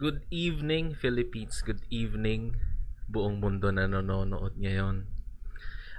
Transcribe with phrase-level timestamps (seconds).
[0.00, 1.60] Good evening, Philippines.
[1.60, 2.56] Good evening,
[3.04, 5.12] buong mundo na nanonood ngayon.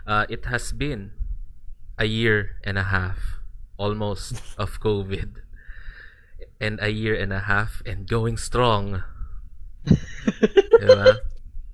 [0.10, 1.14] Uh, it has been
[2.02, 3.46] a year and a half,
[3.78, 5.46] almost, of COVID.
[6.58, 9.06] And a year and a half and going strong.
[9.86, 11.22] diba?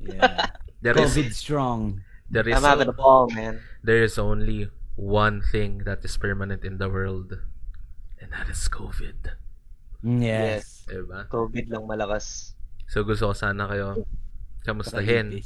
[0.03, 0.51] Yeah.
[0.83, 2.03] There is, COVID strong.
[2.27, 3.63] there is, I'm having a ball, man.
[3.79, 4.67] there is only
[4.99, 7.39] one thing that is permanent in the world.
[8.19, 9.46] And that is COVID.
[10.05, 10.85] Mm, Yes.
[10.85, 11.25] Diba?
[11.27, 12.53] COVID lang malakas.
[12.87, 14.07] So gusto ko sana kayo
[14.63, 15.41] kamustahin.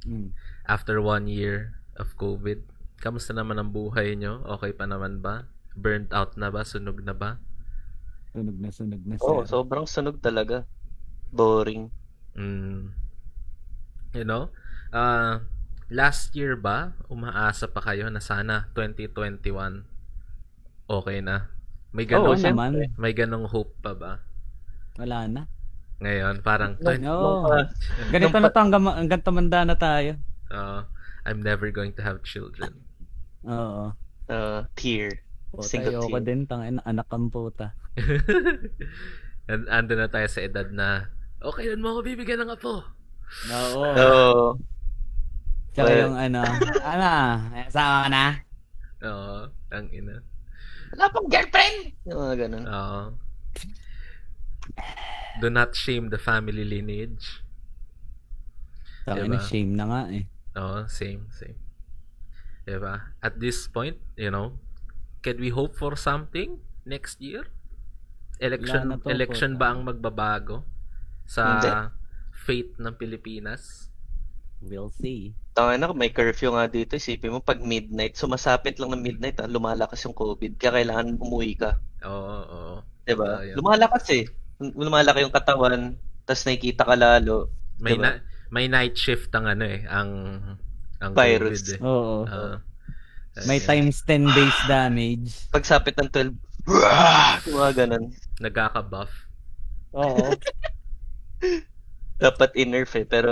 [0.00, 0.32] Mm.
[0.64, 2.64] after one year of COVID.
[3.00, 4.40] Kamusta naman ang buhay nyo?
[4.56, 5.44] Okay pa naman ba?
[5.76, 6.64] Burnt out na ba?
[6.64, 7.36] Sunog na ba?
[8.32, 9.52] Sunog na sunog na Oo, sir.
[9.56, 10.64] sobrang sunog talaga.
[11.32, 11.92] Boring.
[12.32, 12.96] Mm.
[14.16, 14.48] You know?
[14.88, 15.44] Uh,
[15.92, 19.84] last year ba, umaasa pa kayo na sana 2021
[20.88, 21.50] okay na?
[21.90, 22.70] May ganong, Oo naman.
[22.94, 24.12] may ganong hope pa ba?
[24.94, 25.42] Wala na.
[25.98, 27.20] Ngayon, parang, Nung- 20, Oo.
[27.20, 27.66] nung, ah,
[28.08, 30.16] Ganito nung na to hanggang, hanggang tumanda na tayo.
[30.48, 30.86] uh,
[31.22, 32.78] I'm never going to have children.
[33.42, 33.92] Oo.
[34.26, 35.20] uh, tear.
[35.50, 36.24] Puta, Single ayoko tear.
[36.24, 36.40] din.
[36.44, 37.74] Tangin, anak ang puta.
[39.50, 42.86] And ando na tayo sa edad na, okay, yun mo ako bibigyan ng apo.
[43.50, 43.82] Oo.
[43.92, 44.06] So,
[45.72, 46.40] Tsaka well- yung ano,
[46.80, 47.08] ano,
[47.68, 48.24] sama ka na?
[49.02, 50.22] Oo, ang ina.
[50.94, 51.78] Wala pang girlfriend!
[52.06, 52.64] Yung mga ganun.
[52.66, 53.02] Oo.
[55.40, 57.42] Do not shame the family lineage.
[59.06, 59.40] Na, Diba?
[59.40, 60.24] shame na nga eh.
[60.58, 61.58] Oo, same, same.
[62.68, 63.16] Diba?
[63.18, 64.60] At this point, you know,
[65.22, 67.48] can we hope for something next year?
[68.40, 70.64] Election to, election ba ang magbabago
[71.28, 71.70] sa Hindi.
[72.32, 73.89] fate ng Pilipinas?
[74.60, 75.32] We'll see.
[75.56, 76.94] Tanga na, may curfew nga dito.
[76.96, 80.60] Isipin mo, pag midnight, sumasapit lang ng midnight, ah, lumalakas yung COVID.
[80.60, 81.80] Kaya kailangan umuwi ka.
[82.04, 82.74] Oo, oo.
[83.08, 83.40] Diba?
[83.40, 83.56] Totoo yan.
[83.56, 84.24] Lumalakas eh.
[84.60, 85.96] Lumalaki yung katawan,
[86.28, 87.48] tapos nakikita ka lalo.
[87.80, 88.04] May Diba?
[88.04, 88.10] na,
[88.52, 90.10] may night shift ang ano eh, ang
[91.00, 91.64] ang Virus.
[91.64, 91.78] COVID eh.
[91.80, 92.28] Oo.
[92.28, 92.54] Oo.
[93.48, 93.68] May Ayan.
[93.88, 95.30] times 10 base damage.
[95.48, 96.36] Pagsapit ng 12,
[97.48, 98.04] yung mga ganun.
[98.42, 99.12] Nagkaka-buff.
[99.96, 100.36] Oo.
[102.20, 103.30] Dapat in-nerf eh, pero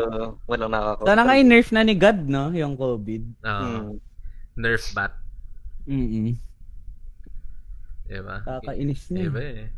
[0.49, 2.49] walang nakaka Sana nga i-nerf na ni God, no?
[2.57, 3.23] Yung COVID.
[3.45, 3.63] Oo.
[3.63, 4.01] Hmm.
[4.59, 5.13] Nerf bat,
[5.87, 6.35] Mm-mm.
[8.09, 8.37] diba?
[8.43, 9.21] Kakainis na.
[9.23, 9.69] Iba eh.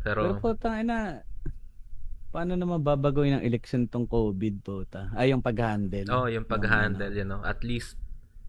[0.00, 1.24] Pero Pero, putang ina,
[2.30, 5.10] paano naman babagoy ng election tong COVID, puta?
[5.16, 6.06] Ay, yung pag-handle.
[6.08, 7.18] oh, yung Ng pag-handle, ano.
[7.18, 7.98] you know, at least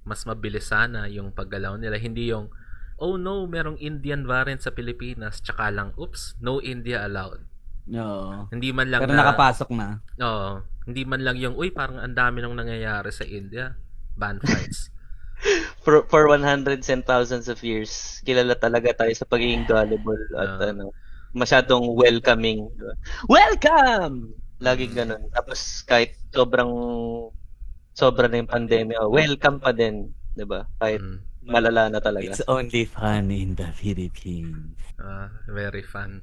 [0.06, 1.98] mas mabilis sana yung paggalaw nila.
[1.98, 2.50] Hindi yung,
[2.98, 7.42] oh no, merong Indian variant sa Pilipinas, tsaka lang, oops, no India allowed.
[7.90, 8.46] Oo.
[8.50, 9.88] Hindi man lang Pero na, nakapasok na.
[10.19, 10.62] Oo.
[10.81, 13.78] hindi man lang yung, uy, parang ang dami nang nangyayari sa India.
[14.14, 14.90] Ban flights.
[15.81, 20.70] For, for 100 and thousands of years, kilala talaga tayo sa pagiging gullible at Ah.
[20.70, 20.94] ano,
[21.34, 22.70] masyadong welcoming.
[22.72, 22.94] diba?
[23.25, 24.38] Welcome!
[24.62, 25.25] Laging ganun.
[25.34, 26.70] Tapos kahit sobrang
[27.91, 30.14] sobra na yung pandemya, welcome pa din.
[30.31, 30.70] 'di ba?
[30.78, 31.18] Kahit Mm.
[31.44, 32.30] malala na talaga.
[32.30, 34.78] It's only fun in the Philippines.
[34.96, 36.22] Ah, very fun.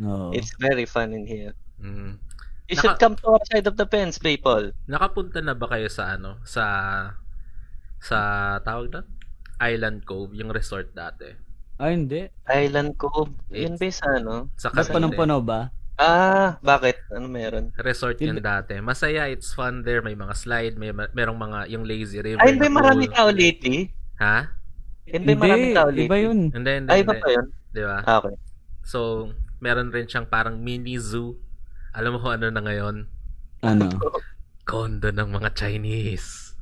[0.00, 0.30] Oo.
[0.30, 1.52] It's very fun in here.
[1.78, 2.18] Mm.
[2.66, 4.70] You should Naka- come to our side of the fence, people.
[4.84, 6.36] Nakapunta na ba kayo sa ano?
[6.42, 6.64] Sa
[7.98, 8.18] sa
[8.62, 9.02] tawag na?
[9.58, 11.26] Island Cove, yung resort dati.
[11.76, 12.30] Ay, hindi.
[12.44, 13.34] Island Cove.
[13.48, 14.50] Yun ba sa ano?
[14.54, 14.94] Sa Cavite.
[14.94, 15.70] punong-puno ba?
[15.96, 16.94] Ah, bakit?
[17.10, 17.74] Ano meron?
[17.74, 18.44] Resort yun Hindi.
[18.44, 18.78] dati.
[18.78, 19.98] Masaya, it's fun there.
[19.98, 22.38] May mga slide, may ma- merong mga yung lazy river.
[22.38, 23.14] Ay, hindi marami pool.
[23.16, 23.90] tao lately.
[24.16, 24.46] Ha?
[25.04, 26.06] Hindi marami tao lately.
[26.06, 26.38] iba yun.
[26.52, 27.24] Hindi, hindi, Ay, iba hindi.
[27.24, 27.46] pa yun?
[27.68, 27.98] Di ba?
[28.04, 28.34] Ah, Okay.
[28.84, 28.98] So,
[29.58, 31.38] meron rin siyang parang mini zoo.
[31.90, 32.96] Alam mo kung ano na ngayon?
[33.60, 33.86] Ano?
[34.62, 36.54] Kondo ng mga Chinese.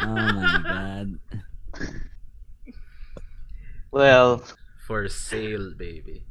[0.00, 1.08] Oh my God.
[3.90, 4.42] Well,
[4.84, 6.28] For sale, baby.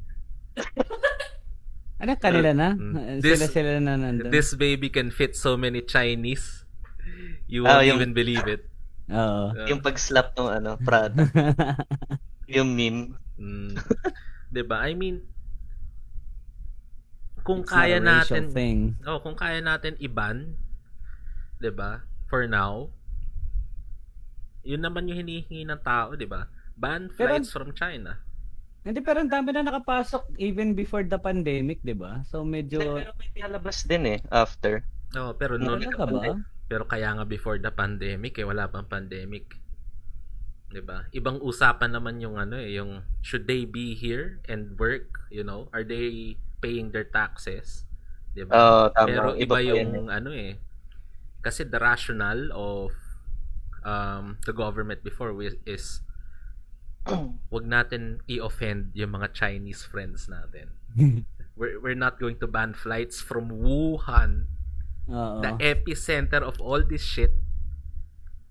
[1.98, 2.78] Ano, kanila na?
[2.78, 3.18] Mm.
[3.18, 4.30] This- Sila-sila na nandun.
[4.30, 6.62] This baby can fit so many Chinese.
[7.48, 8.70] You Ah, won't yung- even believe it.
[9.10, 9.52] Oo.
[9.52, 11.26] Uh, yung pag-slap ng ano, Prada.
[12.48, 13.18] yung meme.
[13.36, 13.74] mm,
[14.48, 14.86] 'Di ba?
[14.86, 15.26] I mean,
[17.44, 18.96] kung It's not kaya natin thing.
[19.04, 20.56] Oh, kung kaya natin iban,
[21.60, 22.04] 'di ba?
[22.28, 22.90] For now,
[24.64, 26.48] yun naman yung hinihingi ng tao, 'di ba?
[26.74, 28.18] Ban Pero- flights from China.
[28.84, 32.20] Hindi, pero ang dami na nakapasok even before the pandemic, di ba?
[32.28, 32.84] So, medyo...
[33.00, 34.84] Pero may pinalabas din eh, after.
[35.16, 36.36] Oh, pero no, Ano ka ba?
[36.68, 39.56] pero kaya nga before the pandemic, eh wala pang pandemic.
[40.74, 41.06] 'Di ba?
[41.14, 45.70] Ibang usapan naman yung ano eh, yung should they be here and work, you know?
[45.72, 47.84] Are they paying their taxes?
[48.32, 48.56] 'Di ba?
[48.56, 49.08] Oo, tama.
[49.12, 50.56] Pero Iba iba pa yan yung ano eh.
[51.44, 52.96] Kasi the rationale of
[53.84, 56.00] um, the government before wi- is
[57.54, 60.72] wag natin i-offend yung mga Chinese friends natin.
[61.60, 64.48] we're, we're not going to ban flights from Wuhan,
[65.12, 65.44] Oo.
[65.44, 67.36] the epicenter of all this shit,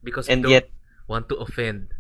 [0.05, 0.69] because we And don't yet,
[1.09, 1.97] want to offend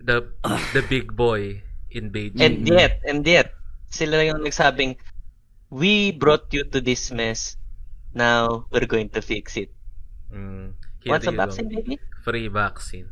[0.00, 0.32] the
[0.72, 1.60] the big boy
[1.92, 2.40] in Beijing.
[2.40, 3.52] and yet, and yet,
[3.96, 5.00] sila yung nagsabing,
[5.72, 7.56] we brought you to this mess.
[8.12, 9.72] Now, we're going to fix it.
[10.28, 11.44] Mm, here Want some you go.
[11.48, 11.94] vaccine, baby?
[12.24, 13.08] Free vaccine.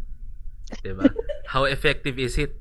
[0.81, 1.09] Diba?
[1.53, 2.57] How effective is it?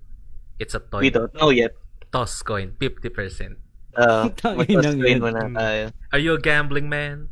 [0.59, 1.07] It's a toy.
[1.07, 1.75] We don't know yet.
[2.11, 3.55] Toss coin, 50%.
[3.95, 5.19] Uh, mag-train yun.
[5.21, 5.93] muna tayo.
[6.11, 7.29] Are you a gambling man?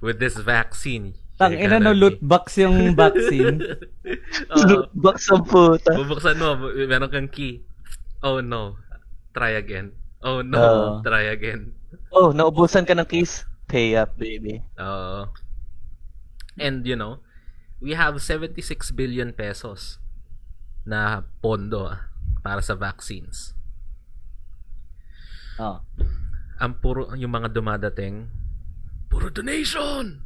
[0.00, 1.14] With this vaccine.
[1.38, 3.62] Tang ina no loot box yung vaccine.
[4.58, 4.86] Oo.
[4.94, 5.94] Box ang puta.
[5.94, 7.62] Bubuksan mo, meron kang key.
[8.22, 8.78] Oh no.
[9.32, 9.96] Try again.
[10.22, 10.60] Oh no.
[10.60, 10.86] Oo.
[11.02, 11.74] Try again.
[12.12, 13.44] Oh, naubusan ka ng keys?
[13.68, 14.60] Pay up, baby.
[14.76, 15.28] Uh,
[16.60, 17.24] and you know,
[17.80, 18.60] we have 76
[18.92, 19.96] billion pesos
[20.84, 22.12] na pondo ah,
[22.44, 23.56] para sa vaccines.
[25.58, 25.80] oh.
[26.62, 28.30] Ang puro yung mga dumadating,
[29.10, 30.22] puro donation.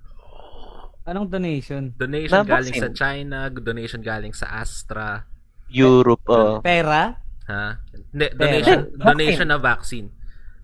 [1.06, 1.94] Anong donation?
[1.94, 2.90] Donation Na galing sa.
[2.90, 5.24] China, donation galing sa Astra,
[5.70, 6.58] Europe, oh.
[6.60, 7.22] Pera?
[7.46, 7.78] Ha?
[8.12, 8.34] Pera.
[8.34, 9.02] donation, Vaccine.
[9.02, 10.08] donation na vaccine.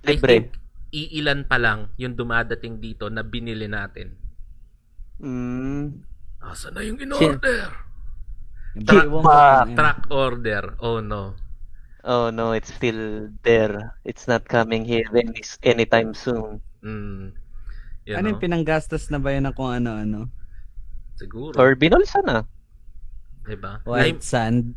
[0.02, 0.29] I Libre.
[0.29, 0.46] think
[0.93, 4.12] iilan pa lang yung dumadating dito na binili natin.
[5.19, 6.02] Mm.
[6.43, 7.70] Asa na yung in-order?
[8.82, 9.62] Ko pa.
[9.69, 10.75] Track order.
[10.81, 11.38] Oh no.
[12.02, 13.94] Oh no, it's still there.
[14.02, 16.58] It's not coming here any, anytime soon.
[16.82, 17.31] Mm.
[18.02, 18.31] You Ano know?
[18.34, 20.26] yung pinanggastos na ba yun kung ano-ano?
[21.14, 21.55] Siguro.
[21.55, 22.43] Or binulsa na.
[23.46, 23.79] diba?
[23.87, 24.75] White Lime- sand.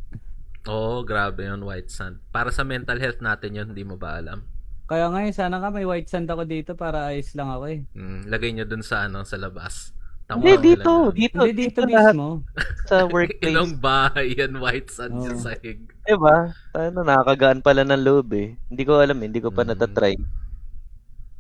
[0.66, 2.18] Oo, oh, grabe yun, white sand.
[2.30, 4.42] Para sa mental health natin yun, hindi mo ba alam?
[4.86, 7.80] Kaya nga eh, sana nga may white sand ako dito para ayos lang ako eh.
[7.94, 9.94] Mm, lagay nyo dun sa ano, sa labas.
[10.26, 10.90] Tama Hindi, dito.
[11.10, 12.42] lang Dito, Hindi dito lahat mismo.
[12.90, 13.46] sa workplace.
[13.46, 15.26] Ilang bahay yan, white sand Oo.
[15.38, 15.86] sa sahig.
[16.02, 16.50] Diba?
[16.74, 18.58] Ano, nakakagaan pala ng loob eh.
[18.66, 19.26] Hindi ko alam eh.
[19.30, 19.70] Hindi ko pa Mm.
[19.70, 20.18] natatry.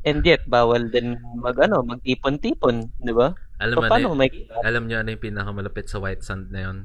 [0.06, 2.94] And yet, bawal din mag, ano, magtipon-tipon.
[3.02, 3.34] Di ba?
[3.58, 4.30] Alam So, paano ano, may...
[4.62, 6.78] alam nyo ano yung pinakamalapit sa white sand na yun?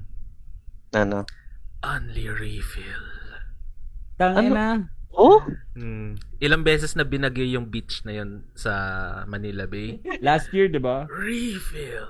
[0.97, 1.29] Ano?
[1.81, 3.07] Only refill.
[4.21, 4.93] Tangina.
[5.17, 5.41] Oh?
[5.75, 6.21] Mm.
[6.39, 8.73] Ilang beses na binagyo yung beach na yun sa
[9.25, 9.99] Manila Bay?
[10.27, 11.09] Last year, di ba?
[11.09, 12.09] Refill.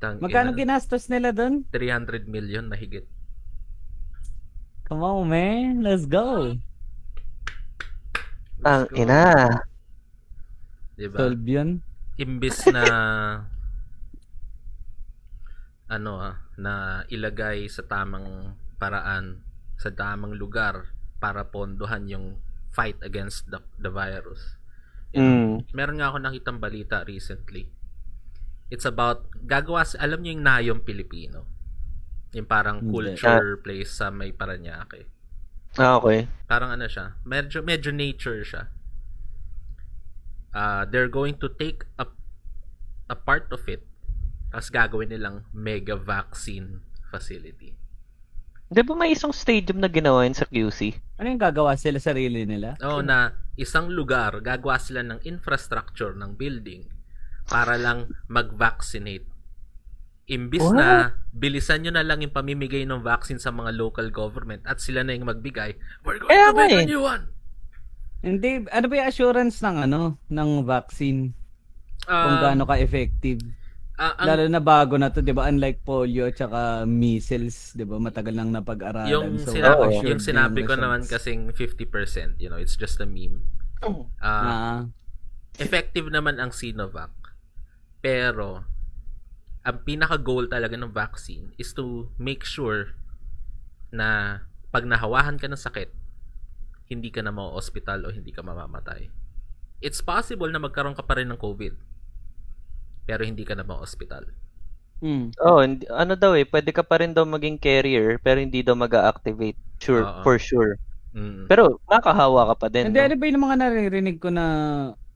[0.00, 1.64] Tang Magkano ina, ginastos nila doon?
[1.72, 3.08] 300 million mahigit.
[4.88, 5.84] Come on, man.
[5.84, 6.56] Let's go.
[8.64, 8.96] Ang go.
[8.96, 9.24] ina.
[10.96, 11.16] Diba?
[11.20, 11.84] Solve yun.
[12.16, 12.84] Imbis na
[15.86, 19.42] ano ah, na ilagay sa tamang paraan,
[19.78, 20.90] sa tamang lugar
[21.22, 22.26] para pondohan yung
[22.74, 24.58] fight against the, the virus.
[25.14, 25.72] You know, Mm.
[25.72, 27.72] Meron nga ako nakitang balita recently.
[28.68, 31.46] It's about, gagawa, sa- alam niyo yung Nayong Pilipino?
[32.36, 35.08] Yung parang culture place sa may Paranaque.
[35.78, 36.28] Ah, okay.
[36.44, 38.68] Parang ano siya, medyo, medyo nature siya.
[40.52, 42.04] Uh, they're going to take a,
[43.08, 43.84] a part of it
[44.56, 46.80] tapos gagawin nilang mega vaccine
[47.12, 47.76] facility.
[48.72, 50.96] Di ba may isang stadium na ginawa yun sa QC?
[51.20, 52.72] Ano yung gagawa sila sarili nila?
[52.80, 56.88] Oo, na isang lugar, gagawa sila ng infrastructure ng building
[57.44, 59.28] para lang mag-vaccinate.
[60.26, 60.80] Imbis What?
[60.80, 60.88] na
[61.36, 65.12] bilisan nyo na lang yung pamimigay ng vaccine sa mga local government at sila na
[65.12, 66.88] yung magbigay, we're going Kaya to make a eh.
[66.88, 67.28] new one.
[68.24, 71.36] Hindi, ano ba yung assurance ng ano, ng vaccine?
[72.08, 73.65] Kung Um, gaano ka-effective?
[73.96, 75.48] Ah, ang- Lalo na bago na to, 'di ba?
[75.48, 77.96] Unlike polio at saka measles, 'di ba?
[77.96, 79.08] Matagal nang napag-aralan.
[79.08, 79.90] yung So, sinabi, Oo.
[79.90, 83.44] assured yung sinabi ko naman kasing 50%, you know, it's just a meme.
[83.80, 84.80] Ah, Ah,
[85.56, 87.12] effective naman ang Sinovac.
[88.00, 88.64] Pero
[89.66, 92.94] ang pinaka goal talaga ng vaccine is to make sure
[93.90, 95.90] na pag nahawahan ka ng sakit,
[96.86, 99.10] hindi ka na ma-hospital o hindi ka mamamatay.
[99.82, 101.74] It's possible na magkaroon ka pa rin ng COVID.
[103.06, 104.28] Pero hindi ka na ma-hospital.
[105.00, 105.38] mm.
[105.40, 108.74] Oh, hindi, ano daw eh, pwede ka pa rin daw maging carrier pero hindi daw
[108.74, 109.56] mag-activate.
[109.78, 110.22] Sure, Oo.
[110.26, 110.76] for sure.
[111.16, 111.48] Mm.
[111.48, 112.92] Pero makahawa ka pa din.
[112.92, 113.06] Hindi, no?
[113.08, 114.46] ano ba yung mga naririnig ko na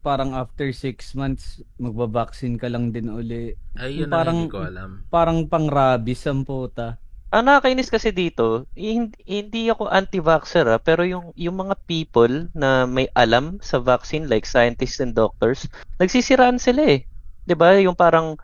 [0.00, 3.52] parang after six months, magbabaksin ka lang din uli.
[3.76, 5.04] Ay, yun parang- hindi ko alam.
[5.12, 6.96] Parang pang rabies ang puta.
[7.30, 12.90] Ang nakakainis kasi dito, hindi, hindi ako anti-vaxxer ah, pero yung yung mga people na
[12.90, 15.70] may alam sa vaccine like scientists and doctors,
[16.02, 17.06] nagsisiraan sila eh.
[17.44, 17.76] 'Di ba?
[17.80, 18.36] Yung parang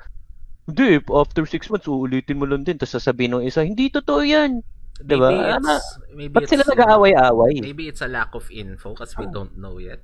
[0.67, 2.75] hindi, after six months, uulitin mo lang din.
[2.75, 4.67] Tapos sasabihin ng isa, hindi totoo yan.
[4.99, 5.31] Diba?
[5.31, 7.55] Maybe Ano, it's, maybe Ba't sila it's, nag-aaway-aaway?
[7.63, 10.03] Maybe it's a lack of info kasi we don't know yet.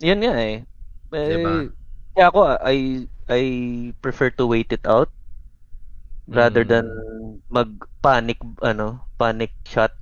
[0.00, 0.64] Yan nga eh.
[1.12, 1.68] eh Diba?
[2.14, 3.42] Kaya ako, I, I
[4.00, 5.10] prefer to wait it out
[6.30, 6.70] rather Mm.
[6.70, 6.86] than
[7.52, 9.92] mag-panic, ano, panic shot.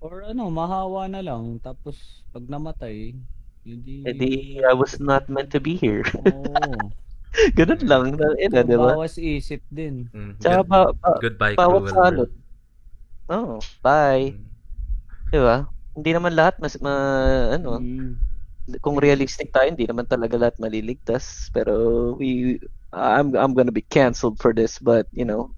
[0.00, 1.60] Or ano, mahawa na lang.
[1.60, 3.12] Tapos, pag namatay,
[3.62, 4.02] hindi...
[4.06, 6.02] Eh di, I was not meant to be here.
[6.26, 6.90] Oo.
[7.58, 8.04] Ganun lang.
[8.20, 8.92] Na, eh, na, di ba?
[8.98, 10.10] Bawas isip din.
[10.12, 12.28] Mm, Tsaka good- ba, ba, goodbye, bawat cruel salot.
[12.28, 12.34] world.
[13.32, 14.36] Oh, bye.
[14.36, 14.44] Mm.
[15.32, 15.56] Di ba?
[15.96, 16.92] Hindi naman lahat mas ma,
[17.56, 18.16] ano, Mm.
[18.78, 21.48] kung realistic tayo, hindi naman talaga lahat maliligtas.
[21.50, 21.72] Pero
[22.14, 22.60] we
[22.92, 25.48] I'm I'm gonna be canceled for this, but you know,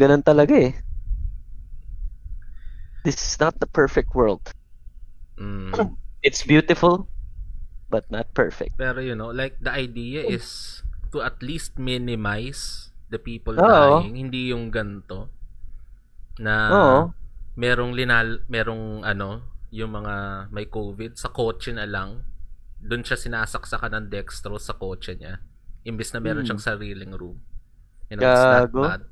[0.00, 0.72] ganun talaga eh.
[3.04, 4.40] This is not the perfect world.
[5.36, 5.74] Mm.
[6.22, 7.10] It's beautiful,
[7.90, 8.78] but not perfect.
[8.78, 13.66] Pero you know, like the idea is to at least minimize the people Oo.
[14.00, 15.28] dying, hindi yung ganto
[16.38, 16.98] na Oo.
[17.54, 22.24] merong linal merong ano, yung mga may COVID sa kotse na lang.
[22.78, 25.38] Doon siya sinasaksakan ng dextrose sa kotse niya.
[25.82, 26.54] Imbis na meron Hmm.
[26.54, 27.38] siyang sariling room.
[28.08, 28.82] You know, it's that Gago.
[28.86, 29.02] bad.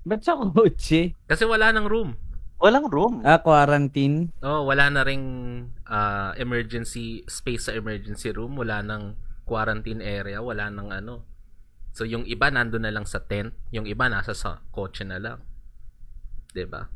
[0.00, 1.14] Ba't sa kotse?
[1.28, 2.16] Kasi wala nang room.
[2.60, 3.24] Walang room.
[3.24, 4.36] Ah, quarantine?
[4.44, 5.24] Oh, wala na ring
[5.88, 9.16] ah, emergency space sa emergency room, wala nang
[9.48, 11.24] quarantine area, wala nang ano.
[11.96, 15.40] So yung iba nandun na lang sa tent, yung iba nasa sa kotse na lang.
[16.52, 16.86] 'Di ba?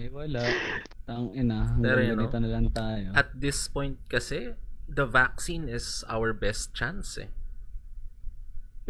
[0.00, 0.40] Eh, wala.
[1.04, 1.76] Tang ina.
[1.76, 3.12] Pero, you know, na lang tayo.
[3.12, 4.56] At this point kasi,
[4.88, 7.28] the vaccine is our best chance eh.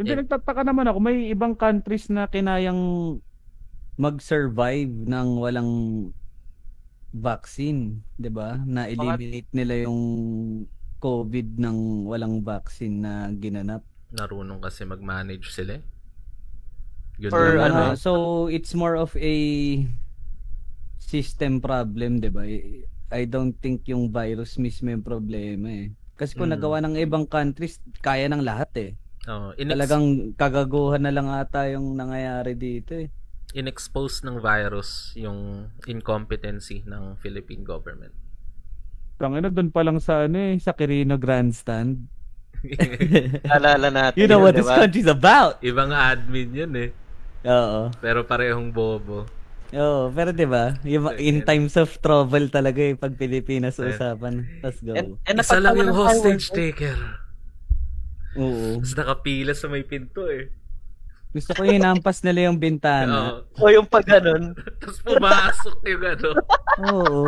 [0.01, 0.21] Hindi, Eh.
[0.25, 0.99] nagtataka naman ako.
[0.99, 2.81] May ibang countries na kinayang
[4.01, 5.73] mag-survive ng walang
[7.13, 8.01] vaccine.
[8.17, 10.01] 'di ba Na eliminate nila yung
[11.05, 13.85] COVID ng walang vaccine na ginanap.
[14.11, 15.85] Narunong kasi mag-manage sila eh.
[17.21, 19.37] Yun Or ano, Ah, so, it's more of a
[20.97, 22.49] system problem, 'di ba
[23.11, 25.91] I don't think yung virus mismo yung problema eh.
[26.15, 26.57] Kasi kung Mm.
[26.57, 28.91] nagawa ng ibang countries, kaya ng lahat eh.
[29.29, 30.07] Oh, inex- Talagang
[30.39, 33.09] kagaguhan na lang ata yung nangyayari dito eh.
[33.51, 38.15] inexpose ng virus yung incompetency ng Philippine government.
[39.19, 41.99] Tangina doon pa lang sa ano eh, sa Quirino Grandstand.
[43.57, 44.17] Alala natin.
[44.17, 45.59] You know yun, what di this country's about.
[45.61, 46.91] Ibang admin yun eh.
[47.45, 47.91] Oo.
[47.99, 49.27] Pero parehong bobo.
[49.71, 50.75] Oo, pero 'di ba?
[50.83, 54.43] Yung in times of trouble talaga eh pag Pilipinas usapan.
[54.63, 54.99] Let's go.
[54.99, 56.99] And, and Isa lang yung ng hostage taker.
[58.39, 58.79] Oo.
[58.83, 60.51] Tapos nakapila sa may pinto eh.
[61.31, 63.43] Gusto ko yung nampas nila yung bintana.
[63.57, 63.67] Oo.
[63.67, 64.55] O yung pag ganun.
[64.83, 66.31] Tapos pumasok yung ano.
[66.91, 67.23] Oo.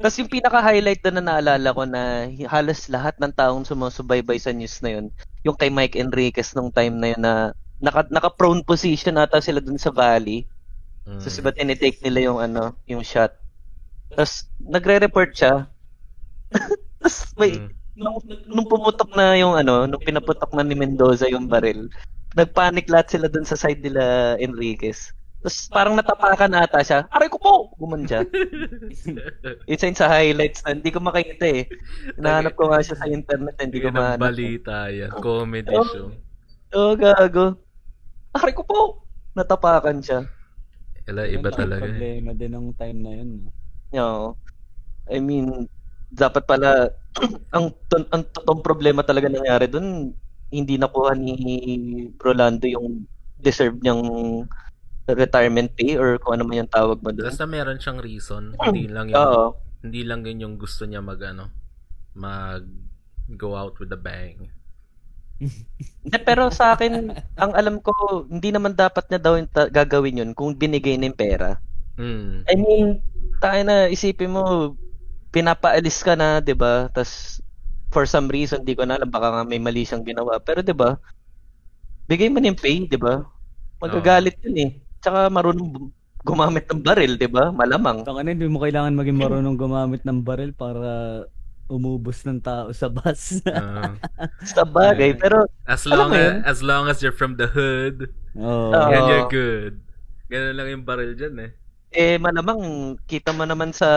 [0.00, 4.80] Tapos yung pinaka-highlight doon na naalala ko na halos lahat ng taong sumusubaybay sa news
[4.80, 5.06] na yun,
[5.44, 7.34] yung kay Mike Enriquez nung time na yun na
[7.80, 10.44] naka, naka-prone position ata sila dun sa valley.
[11.08, 11.20] Mm.
[11.20, 13.32] So, ba't tinitake nila yung ano, yung shot.
[14.12, 15.64] Tapos, nagre-report siya.
[17.00, 17.72] Tapos, may, Mm.
[17.94, 21.90] Nung, nung pumutok na yung ano, nung pinaputok na ni Mendoza yung baril,
[22.32, 25.10] nagpanic lahat sila dun sa side nila Enriquez.
[25.40, 27.08] Tapos parang natapakan ata siya.
[27.08, 27.54] Aray ko po!
[27.74, 28.28] Guman siya.
[29.72, 31.64] Isa yun sa highlights na hindi ko makita eh.
[32.20, 34.20] Hinahanap ko nga siya sa internet hindi ko mahanap.
[34.20, 35.08] balita yan.
[35.16, 35.86] Comedy Oh.
[35.88, 36.08] show.
[36.76, 37.56] Oo, gago.
[38.36, 38.80] Aray ko po!
[39.32, 40.28] Natapakan siya.
[41.08, 41.88] Ela, iba talaga.
[41.88, 42.20] eh.
[42.20, 43.30] Problema din ng time na yun.
[43.40, 43.50] no?
[43.96, 44.26] Oo.
[45.08, 45.66] I mean,
[46.12, 46.92] dapat pala,
[47.50, 47.74] ang,
[48.14, 50.14] ang totoong problema talaga nangyari dun,
[50.50, 51.34] hindi nakuha ni
[52.18, 53.06] Rolando yung
[53.40, 54.02] deserve niyang
[55.10, 57.30] retirement pay or kung ano man yung tawag mo doon.
[57.30, 58.54] Basta meron siyang reason.
[58.58, 59.44] Hindi lang yung, Oo.
[59.82, 61.50] hindi lang yun yung gusto niya mag ano,
[62.14, 62.62] mag
[63.30, 64.50] go out with a bang.
[66.26, 67.92] Pero sa akin, ang alam ko,
[68.28, 71.58] hindi naman dapat niya daw yung ta- gagawin yun kung binigay na yung pera.
[71.96, 72.44] Hmm.
[72.46, 73.00] I mean,
[73.40, 74.74] tayo na isipin mo,
[75.30, 76.90] pinapaalis ka na, 'di ba?
[76.90, 77.42] Tas
[77.90, 80.38] for some reason, di ko na alam, baka nga may mali siyang ginawa.
[80.42, 80.98] Pero 'di ba?
[82.06, 83.26] Bigay mo na yung pay, 'di ba?
[83.82, 84.70] Magagalit yun eh.
[85.00, 85.90] Tsaka marunong
[86.22, 87.48] gumamit ng baril, 'di ba?
[87.50, 88.04] Malamang.
[88.04, 91.24] Tang ano, hindi mo kailangan maging marunong gumamit ng baril para
[91.70, 93.38] umubos ng tao sa bus.
[93.46, 93.94] Ah.
[94.42, 98.74] Sa bagay, pero as long as, as long as you're from the hood, Oo.
[98.74, 98.90] Oo.
[98.90, 99.74] then you're good.
[100.26, 101.50] Ganun lang yung baril dyan eh.
[101.94, 103.88] eh malamang kita mo naman sa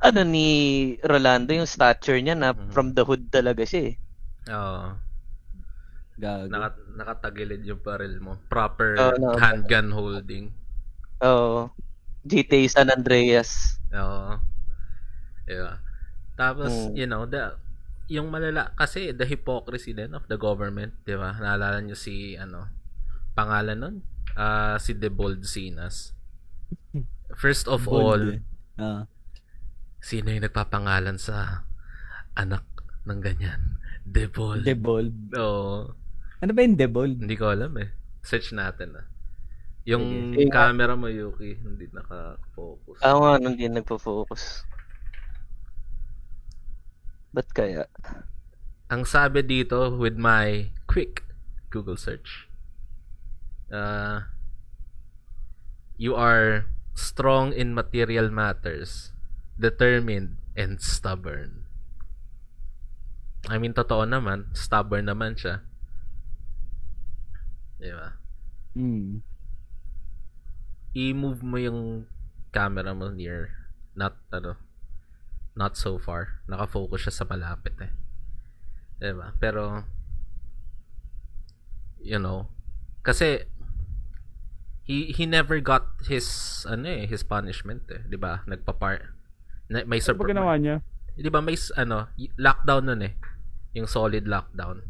[0.00, 0.48] ano ni
[1.04, 2.72] Rolando yung stature niya na Mhm.
[2.72, 3.94] from the hood talaga siya eh.
[4.50, 4.96] Oo.
[6.20, 6.52] Gago.
[6.52, 8.36] Naka, nakatagilid yung baril mo.
[8.48, 9.36] Proper Oo, no.
[9.40, 10.52] handgun holding.
[11.24, 11.68] Oo.
[12.24, 13.80] GTA San Andreas.
[13.92, 14.36] Oo.
[15.48, 15.80] Yeah.
[16.36, 16.92] Tapos, Mm.
[16.96, 17.56] you know, the
[18.10, 21.30] yung malala kasi the hypocrisy din of the government, 'di ba?
[21.38, 22.66] Naalala niyo si ano,
[23.32, 23.96] pangalan nun?
[24.34, 26.12] Ah, si Debold Sinas.
[27.32, 28.40] First of Bold all, eh.
[28.76, 29.06] Ah.
[30.00, 31.64] Sino yung nagpapangalan sa
[32.36, 32.64] anak
[33.04, 33.80] ng ganyan?
[34.04, 34.64] Debold.
[34.64, 35.14] Debold.
[35.36, 35.92] Oo.
[36.40, 37.20] Ano ba yung debold?
[37.20, 37.92] Hindi ko alam eh.
[38.24, 39.06] Search natin ah.
[39.88, 40.52] Yung Sige.
[40.52, 43.00] camera mo, Yuki, hindi naka-focus.
[43.00, 44.42] Ako nga, hindi nagpo-focus.
[47.32, 47.88] Ba't kaya?
[48.90, 51.24] Ang sabi dito with my quick
[51.70, 52.50] Google search.
[53.70, 54.26] Uh,
[55.94, 56.66] you are
[56.98, 59.09] strong in material matters,
[59.60, 61.68] determined, and stubborn.
[63.48, 64.52] I mean, totoo naman.
[64.56, 65.64] Stubborn naman siya.
[67.80, 68.16] Di ba?
[68.76, 69.24] Mm.
[70.96, 72.10] I-move mo yung
[72.52, 73.52] camera mo near.
[73.96, 74.56] Not, ano,
[75.56, 76.40] not so far.
[76.48, 77.92] Nakafocus siya sa malapit eh.
[79.00, 79.32] Di ba?
[79.40, 79.84] Pero,
[82.00, 82.48] you know,
[83.00, 83.48] kasi,
[84.90, 86.26] he he never got his
[86.66, 89.14] ano eh his punishment eh 'di ba nagpapar
[89.70, 90.76] na, may Ano surprise ginawa niya?
[91.14, 93.12] 'di ba may ano lockdown nun eh
[93.72, 94.82] yung solid lockdown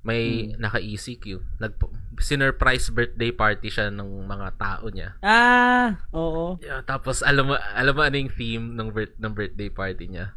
[0.00, 1.76] may naka ECQ nag
[2.16, 6.56] sinurprise birthday party siya ng mga tao niya Ah, oo.
[6.64, 10.32] yeah, tapos alam mo alam mo ano yung theme ng birth, ng birthday party niya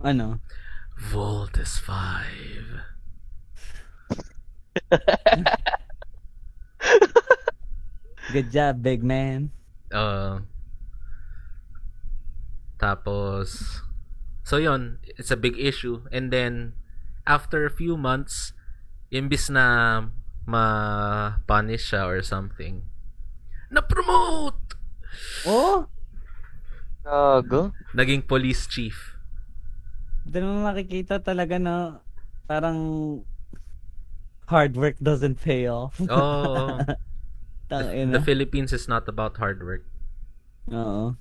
[0.00, 0.40] Ano?
[0.96, 2.88] Volt is 5
[8.32, 9.50] Good job, big man.
[9.90, 10.38] Uh,
[12.80, 13.80] tapos,
[14.42, 16.08] so yon it's a big issue.
[16.08, 16.72] And then,
[17.28, 18.56] after a few months,
[19.12, 20.08] imbis na
[20.48, 22.88] ma-punish siya or something,
[23.68, 24.74] na-promote!
[25.44, 25.86] Oh,
[27.04, 27.72] Gago.
[27.92, 29.16] Naging police chief.
[30.30, 31.98] doon mo makikita talaga na
[32.46, 32.78] parang
[34.46, 35.96] hard work doesn't pay off.
[36.06, 36.78] Oh,
[37.70, 38.18] Tangina.
[38.18, 39.86] the Philippines is not about hard work.
[40.70, 41.14] Oo.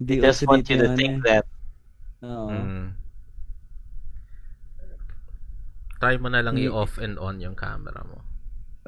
[0.00, 1.44] They Di just want you to think ano that.
[1.44, 2.26] eh.
[2.26, 2.48] Oo.
[2.48, 2.86] Mm.
[6.00, 8.24] Try mo na lang Ni- i-off and on yung camera mo.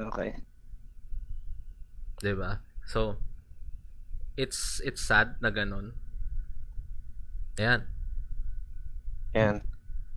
[0.09, 0.33] Okay.
[2.17, 2.57] 'di ba?
[2.89, 3.21] So
[4.33, 5.93] it's it's sad na ganun.
[7.61, 7.85] Ayan,
[9.37, 9.61] Yan.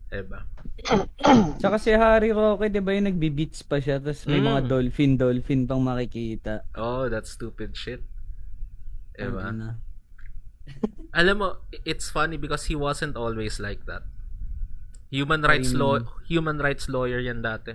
[0.08, 0.48] 'di ba?
[1.60, 4.68] Tsaka si Harry Roque, di ba yung nagbi-beats pa siya, tapos may mga Mm.
[4.70, 6.64] dolphin, dolphin pang makikita.
[6.72, 8.00] Oh, that stupid shit.
[9.12, 9.52] 'Di ba?
[9.52, 9.76] Tangina.
[11.16, 11.48] Alam mo,
[11.88, 14.04] it's funny because he wasn't always like that.
[15.08, 17.72] Human rights Ay, law human rights lawyer yan dati.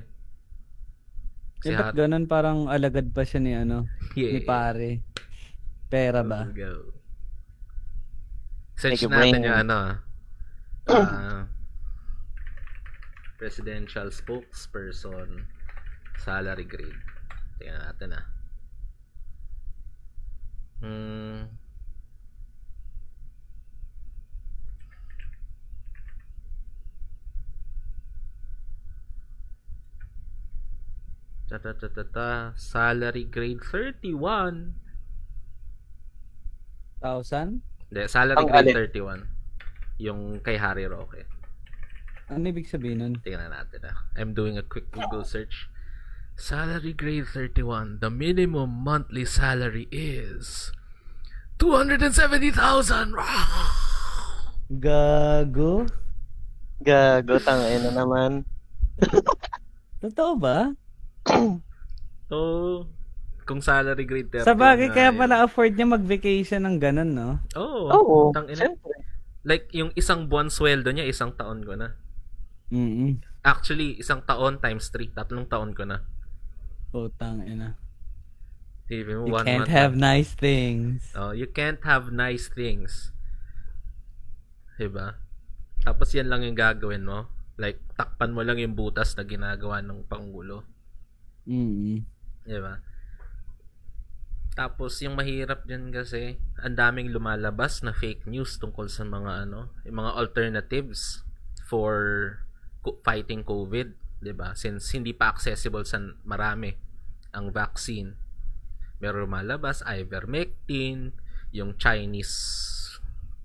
[1.62, 4.36] Si Eh, ba't Har- ganun parang alagad pa siya ni ano, Yeah.
[4.36, 5.01] ni pare.
[5.88, 6.45] Pera ba?
[6.45, 6.73] Let's go.
[8.77, 9.45] Search natin brain.
[9.45, 9.80] yung ano.
[10.89, 11.45] ah,
[13.38, 15.45] presidential spokesperson
[16.21, 16.97] salary grade.
[17.58, 18.25] Tingnan natin ah.
[20.82, 21.41] Hmm.
[31.51, 32.29] Ta ta ta ta ta.
[32.55, 34.71] Salary grade 31.
[37.03, 37.59] Thousand?
[37.91, 39.27] Hindi, salary Ang grade alin?
[39.99, 39.99] 31.
[39.99, 41.27] Yung kay Harry Roque.
[42.31, 43.19] Ano ibig sabihin nun?
[43.19, 44.07] Tingnan natin ah.
[44.15, 45.67] I'm doing a quick Google search.
[46.39, 47.99] Salary grade 31.
[47.99, 50.71] The minimum monthly salary is
[51.59, 53.11] 270,000.
[54.79, 55.83] Gago?
[56.79, 58.47] Gago, tangina naman.
[59.99, 60.71] Totoo ba?
[62.31, 62.88] Oh,
[63.43, 65.19] kung salary grade 31 Sa bagay, nga kaya yun.
[65.19, 67.29] pala afford niya mag-vacation ng ganun, no?
[67.57, 67.91] Oo.
[67.91, 68.71] Oo, tangina.
[68.71, 68.93] siyempre.
[69.43, 71.97] Like, yung isang buwan sweldo niya, isang taon ko na.
[72.71, 76.05] Mm Actually, isang taon times 3, tatlong taon ko na.
[76.93, 77.75] Putang ina.
[78.91, 80.13] Even You one can't month have na.
[80.13, 80.99] nice things.
[81.15, 83.15] Oh, you can't have nice things.
[84.77, 85.15] 'Di ba?
[85.81, 87.29] Tapos yan lang yung gagawin mo.
[87.57, 90.65] Like, takpan mo lang yung butas na ginagawa ng Pangulo.
[91.47, 92.06] Mm
[92.45, 92.82] 'Di ba?
[94.51, 99.71] Tapos yung mahirap dyan kasi, ang daming lumalabas na fake news tungkol sa mga ano,
[99.88, 101.23] yung mga alternatives
[101.71, 101.95] for
[103.06, 104.51] fighting COVID, 'di ba?
[104.51, 106.75] Since hindi pa accessible sa marami
[107.32, 108.12] ang vaccine.
[108.99, 111.15] Meron lumalabas ivermectin,
[111.56, 112.36] yung Chinese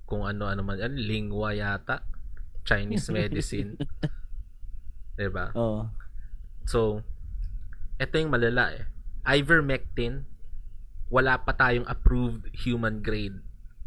[0.06, 2.02] kung ano-ano man yan, lingua yata,
[2.66, 3.78] Chinese medicine.
[5.14, 5.54] 'Di ba?
[5.54, 5.86] Oo.
[6.66, 7.06] So,
[7.96, 8.84] ito yung malala eh.
[9.26, 10.24] Ivermectin,
[11.08, 13.40] wala pa tayong approved human grade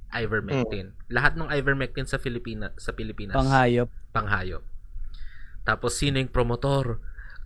[0.09, 0.97] ivermectin.
[1.07, 3.93] Lahat ng ivermectin sa Filipina sa Pilipinas Panghayop.
[4.09, 4.65] panghayop.
[5.61, 6.97] Tapos sino yung promotor?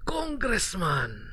[0.08, 1.28] Congressman.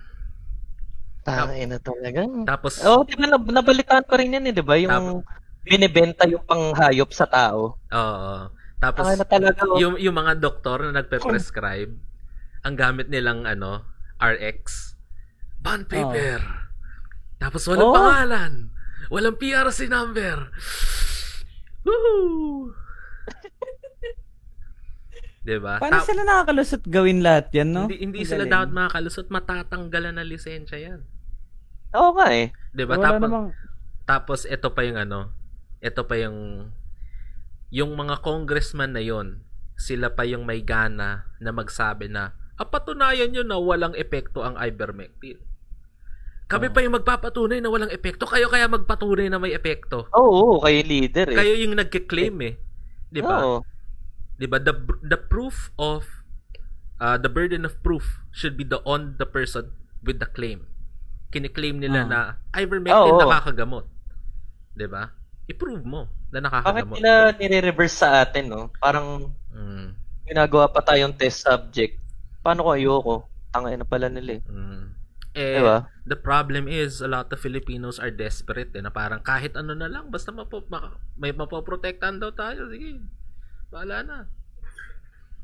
[1.22, 2.26] Tangina talaga.
[2.42, 4.74] Tapos Oh, di ba nab- nabalitaan ko rin yan eh, di ba?
[4.74, 5.22] Yung
[5.62, 7.78] binibenta yung panghayop sa tao.
[7.78, 8.34] oo.
[8.80, 9.60] Tapos Tangina talaga.
[9.68, 9.78] oh.
[9.78, 11.92] yung yung mga doktor na nagpe-prescribe,
[12.60, 13.84] ang gamit nilang ano,
[14.18, 14.89] RX.
[15.70, 16.40] Bond paper.
[17.38, 17.94] Tapos walang Oh.
[17.94, 18.52] pangalan.
[19.06, 20.50] Walang PRC number.
[21.86, 22.70] Woohoo!
[25.46, 25.78] diba?
[25.78, 27.86] Paano Ta- sila nakakalusot gawin lahat yan, no?
[27.86, 29.30] Hindi, hindi sila dapat makakalusot.
[29.30, 31.00] Matatanggalan na lisensya yan.
[31.94, 32.50] Oo nga eh.
[32.74, 32.98] Diba?
[32.98, 33.46] Wala Tapos, namang...
[34.04, 35.30] tapos ito pa yung ano,
[35.78, 36.70] ito pa yung
[37.70, 39.46] yung mga congressman na yon,
[39.78, 44.58] sila pa yung may gana na magsabi na, ah, patunayan nyo na walang epekto ang
[44.58, 45.38] ivermectin.
[46.50, 46.74] Kami Oo.
[46.74, 48.26] pa yung magpapatunay na walang epekto.
[48.26, 50.10] Kayo kaya magpatunay na may epekto.
[50.10, 51.38] Oo, kayo leader eh.
[51.38, 52.54] Kayo yung nagke-claim eh.
[53.08, 53.36] 'Di ba?
[53.38, 53.56] Oo.
[54.34, 54.58] 'Di ba?
[54.58, 56.02] The the proof of
[56.98, 59.70] uh, the burden of proof should be the on the person
[60.02, 60.66] with the claim.
[61.30, 62.06] Kiniklaim nila Ah.
[62.10, 62.20] na
[62.58, 63.22] ivermectin Oo.
[63.22, 63.86] nakakagamot.
[64.74, 65.14] 'Di ba?
[65.46, 66.94] I-prove mo na Bakit nakakagamot.
[66.98, 68.70] nila nire-reverse sa atin, no?
[68.78, 71.98] Parang Mm, ginagawa pa tayong test subject.
[72.38, 73.14] Paano ko ayoko?
[73.50, 74.42] Tangay na pala nila eh.
[74.46, 74.89] mm.
[75.30, 75.86] Eh, Diba?
[76.02, 79.86] the problem is a lot of Filipinos are desperate eh, na parang kahit ano na
[79.86, 82.98] lang basta mapo, maka, may mapoprotektahan daw tayo sige
[83.68, 84.18] bahala na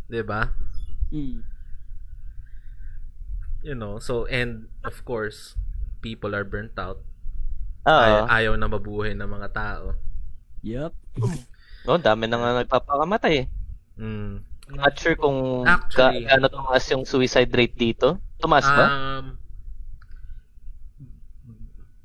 [0.06, 0.50] 'di ba
[1.06, 1.38] Mm.
[3.62, 5.54] you know so and of course
[6.00, 6.98] people are burnt out
[7.86, 8.26] Oo.
[8.26, 9.94] Ay, ayaw na mabuhay ng mga tao
[10.66, 10.90] Yup.
[11.86, 13.46] No, dami na nga nagpapakamatay eh.
[13.94, 14.42] mm.
[14.74, 18.18] Not sure kung Actually- ga- gaano tumaas yung suicide rate dito.
[18.36, 18.84] Tumaas ba?
[19.22, 19.38] Um,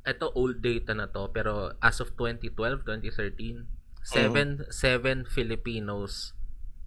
[0.02, 3.66] ito old data na to pero as of 2012, 2013,
[4.02, 6.34] seven seven Filipinos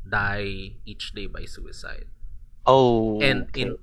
[0.03, 2.11] die each day by suicide.
[2.66, 3.20] oh.
[3.22, 3.62] And okay.
[3.62, 3.79] in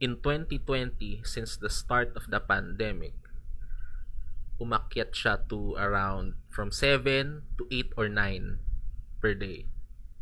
[0.00, 3.16] in 2020 since the start of the pandemic
[4.60, 7.00] umakyat siya to around from 7
[7.56, 8.60] to 8 or 9
[9.24, 9.64] per day.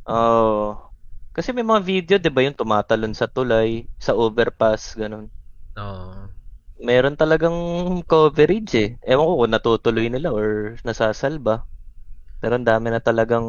[0.07, 0.95] Oh.
[1.35, 5.31] Kasi may mga video, 'di ba, yung tumatalon sa tulay, sa overpass, ganun.
[5.75, 6.31] Oh.
[6.79, 7.59] Meron talagang
[8.07, 8.89] coverage eh.
[9.11, 11.67] Ewan ko kung natutuloy nila or nasasalba.
[12.41, 13.47] Pero ang dami na talagang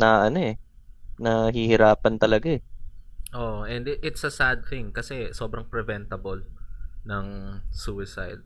[0.00, 0.54] na ano eh,
[1.24, 2.62] nahihirapan talaga eh.
[3.32, 6.42] Oh, and it, it's a sad thing kasi sobrang preventable
[7.06, 7.26] ng
[7.70, 8.42] suicide.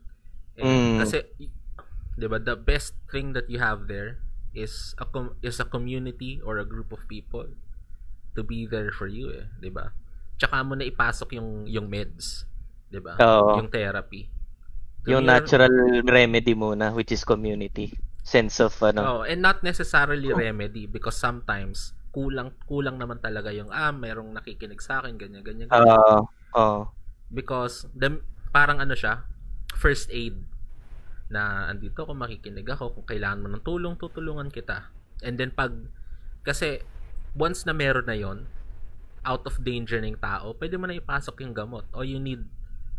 [0.57, 0.95] And Mm.
[0.95, 1.25] Kasi
[2.17, 4.21] 'di ba the best thing that you have there
[4.55, 7.47] is a com- is a community or a group of people
[8.35, 9.91] to be there for you eh, 'di ba?
[10.39, 12.45] Tsaka mo na ipasok yung yung meds,
[12.89, 13.17] 'di ba?
[13.59, 14.29] Yung therapy.
[15.05, 17.93] Yung Meron- natural remedy muna, which is community.
[18.25, 19.01] Sense of ano.
[19.01, 24.81] Oh, and not necessarily remedy because sometimes kulang kulang naman talaga yung ah merong nakikinig
[24.81, 25.69] sa akin ganyan ganyan.
[25.69, 26.25] Oo.
[26.55, 26.81] Oo.
[27.33, 28.21] because the
[28.53, 29.25] parang ano siya
[29.75, 30.37] first aid
[31.27, 34.93] na andito kung makikinig ako kung kailangan mo ng tulong tutulungan kita
[35.25, 35.73] and then pag
[36.45, 36.79] kasi
[37.33, 38.45] once na meron na yon
[39.25, 42.45] out of danger ng tao pwede mo na ipasok yung gamot o you need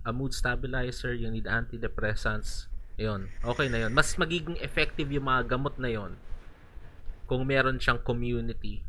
[0.07, 5.51] a mood stabilizer you need antidepressants yon okay na yon mas magiging effective yung mga
[5.51, 6.15] gamot na yon
[7.27, 8.87] kung meron siyang community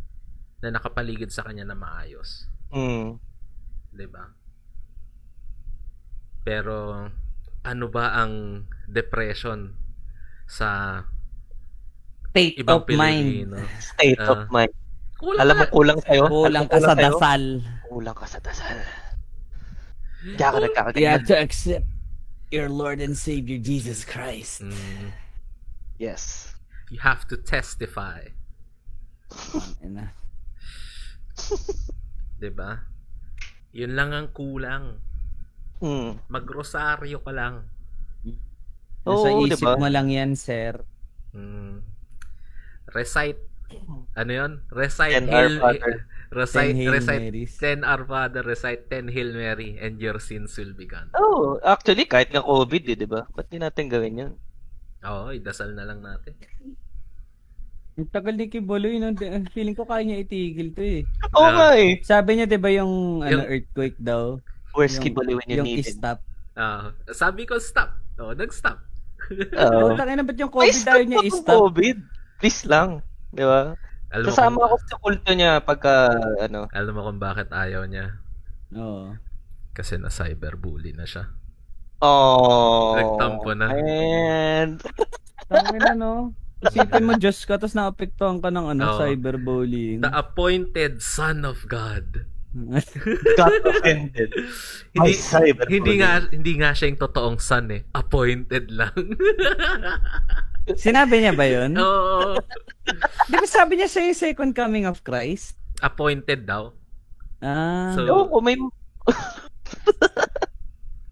[0.62, 3.15] na nakapaligid sa kanya na maayos Mm.
[3.91, 4.36] 'di ba?
[6.43, 7.08] Pero
[7.63, 9.75] ano ba ang depression
[10.47, 11.01] sa
[12.32, 13.49] State ibang of mind.
[13.49, 13.56] Pilipino?
[13.82, 14.47] State of Ah.
[14.53, 14.73] mind.
[15.17, 16.25] Kulang Alam mo, kulang sa'yo.
[16.30, 17.43] Kulang Alam ka sa dasal.
[17.89, 18.77] Kulang ka sa dasal.
[20.17, 21.12] Kaya ka You nagkakaganyan.
[21.13, 21.86] have to accept
[22.49, 24.62] your Lord and Savior Jesus Christ.
[24.63, 25.12] Mm,
[25.97, 26.53] Yes.
[26.89, 28.23] you have to testify,
[29.84, 30.06] Ano na.
[32.39, 32.82] 'di ba?
[33.73, 34.97] Yun lang ang kulang.
[35.77, 36.17] Mm.
[36.32, 37.67] Magrosaryo ka lang.
[39.06, 39.77] Nasa Oo, isip diba?
[39.77, 40.82] mo lang yan, sir.
[41.32, 41.84] Mm.
[42.89, 43.38] Recite
[44.13, 44.51] ano 'yon?
[44.71, 45.53] Recite Ten Hail
[46.27, 47.51] recite Ten Hail recite Marys.
[47.56, 51.08] 10 Our Father, recite 10 Hail Mary and your sins will be gone.
[51.15, 53.23] Oh, actually, kahit nga COVID, eh, di ba?
[53.32, 54.34] Ba't di natin gawin yun?
[55.08, 56.36] Oo, idasal na lang natin.
[57.97, 59.10] Ang tagal ni Kiboloy, no?
[59.56, 61.01] Feeling ko kaya niya itigil to eh.
[61.34, 61.53] Oo Ah.
[61.56, 61.97] nga eh.
[62.03, 64.38] Sabi niya, di ba yung, ano, Yung- earthquake daw?
[64.77, 65.97] Where's Kibali when you yung need it?
[65.97, 66.21] stop.
[66.53, 67.97] Ah, sabi ko stop.
[68.21, 68.77] Oh, nag-stop.
[69.58, 69.93] Oo.
[69.93, 69.97] Oh.
[69.97, 71.58] na ba't yung Ay, COVID ayaw niya stop i-stop?
[71.58, 71.97] COVID.
[72.38, 73.01] Please lang.
[73.38, 73.78] Di ba?
[74.10, 76.65] Alam kung, ako sa kulto niya pagka, ano.
[76.73, 78.17] alam mo kung bakit ayaw niya?
[78.73, 79.13] Oo.
[79.78, 81.30] Kasi na cyberbully na siya.
[82.02, 82.97] Oh.
[82.97, 83.69] Nagtampo na.
[83.78, 84.82] And,
[85.52, 86.34] Tangin na, no?
[86.65, 89.00] Isipin mo, Diyos ka, tapos naapektuhan ka ng ano, Oo.
[89.06, 90.02] cyberbullying.
[90.02, 92.26] The appointed son of God.
[93.38, 94.34] got offended.
[94.97, 95.13] hindi,
[95.69, 97.86] hindi nga hindi nga siya yung totoong son eh.
[97.93, 98.97] Appointed lang.
[100.75, 101.71] Sinabi niya ba yun?
[101.80, 102.36] Oo.
[103.32, 105.56] Di ba sabi niya siya yung second coming of Christ?
[105.82, 106.73] appointed daw.
[107.41, 107.93] Ah.
[107.93, 108.58] So, Oo, kung may...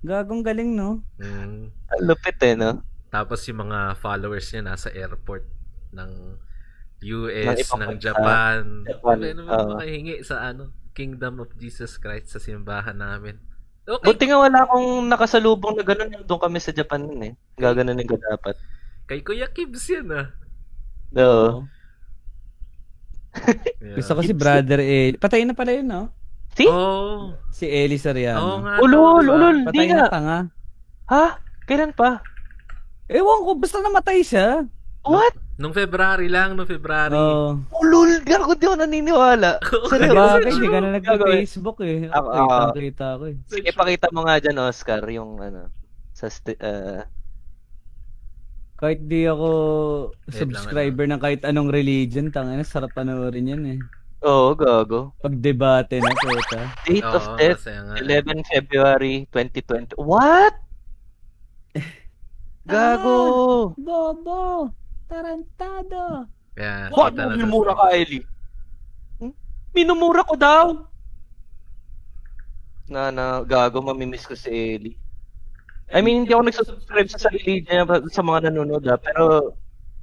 [0.05, 1.01] Gagong galing, no?
[1.17, 1.73] Mm.
[2.05, 2.81] Lupit eh, no?
[3.09, 5.45] Tapos yung mga followers niya nasa airport
[5.93, 6.37] ng
[7.05, 7.97] US, ng.
[8.01, 8.85] Japan.
[8.85, 9.53] Japan, Ano oo.
[9.53, 13.35] uh, makahingi sa ano, Kingdom of Jesus Christ sa simbahan namin.
[13.85, 14.15] Okay.
[14.15, 16.25] Buti nga wala akong nakasalubong na gano'n.
[16.25, 17.33] Doon kami sa Japan nun eh.
[17.61, 18.57] Gaganunin ko dapat.
[19.05, 20.27] Kay Kuya Kibs yan ah.
[21.15, 21.65] Oo.
[23.83, 23.95] Yeah.
[23.99, 25.19] Gusto ko si Brother Eli.
[25.19, 26.09] Patay na pala yun, no?
[26.55, 26.71] See?
[26.71, 27.35] Oh.
[27.51, 28.63] Si Eli Oo Soriano.
[28.63, 28.73] nga.
[28.79, 29.57] Ulol, ulol.
[29.67, 30.07] Patay na nga.
[30.09, 30.39] tanga.
[31.11, 31.25] Ha?
[31.67, 32.23] Kailan pa?
[33.11, 34.65] Ewan ko, basta namatay siya.
[35.05, 35.35] What?
[35.61, 37.13] Nung February lang, nung February.
[37.13, 37.61] Oo.
[37.83, 38.23] Ulol!
[38.25, 39.61] Gago di ako naniniwala.
[39.91, 40.41] Seryoso?
[40.41, 40.49] Bakit?
[40.49, 42.09] Hindi ka na nag-Facebook eh.
[42.09, 42.79] Ako, Ako, ako.
[42.81, 43.35] kita ko eh.
[43.45, 45.69] Sige, pakita mo nga dyan, Oscar, yung ano,
[46.15, 47.03] sa, sti- uh,
[48.75, 49.49] Kahit di ako
[50.11, 53.79] Wait subscriber ng kahit anong religion, tanga na, sarap panoorin yan eh.
[54.27, 55.15] oo, gago.
[55.23, 56.61] Pag debate na, puta.
[56.83, 57.95] Date of Oo, death, masaya nga.
[58.43, 59.95] 11 February 2020.
[59.95, 60.59] What?
[62.67, 63.19] Gago!
[63.79, 64.73] Bobo!
[65.07, 66.27] Tarantado!
[66.59, 68.25] Yeah, Bakit kita na minumura ka, Ellie?
[69.21, 69.33] Hmm?
[69.71, 70.65] Minumura ko daw!
[72.91, 74.97] Na, na, gago, mamimiss ko si Ellie.
[75.93, 79.53] I mean, hindi ako nagsusubscribe sa religion niya sa mga nanonood ah, pero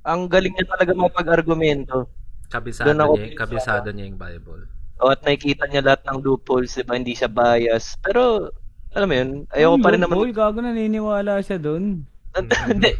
[0.06, 2.06] ang galing niya talaga mapag-argumento.
[2.50, 4.62] Kabisado Doon niya, kabisado niya yung Bible.
[5.02, 6.94] O, at nakikita niya lahat ng loopholes, diba?
[6.94, 7.98] Hindi siya bias.
[7.98, 8.52] Pero,
[8.94, 10.16] alam mo yun, ayoko pa rin naman.
[10.20, 12.06] Boy, gago naniniwala siya dun.
[12.70, 12.92] Hindi.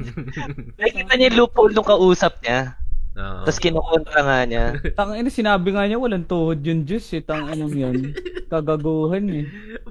[0.76, 2.76] nakikita niya yung loophole nung kausap niya.
[3.12, 3.44] Oo.
[3.44, 4.64] Tapos kinukontra nga niya.
[4.98, 7.20] Tang ina sinabi nga niya walang tuhod yung Diyos eh.
[7.20, 8.12] Tang ina yan.
[8.48, 9.46] Kagaguhan eh.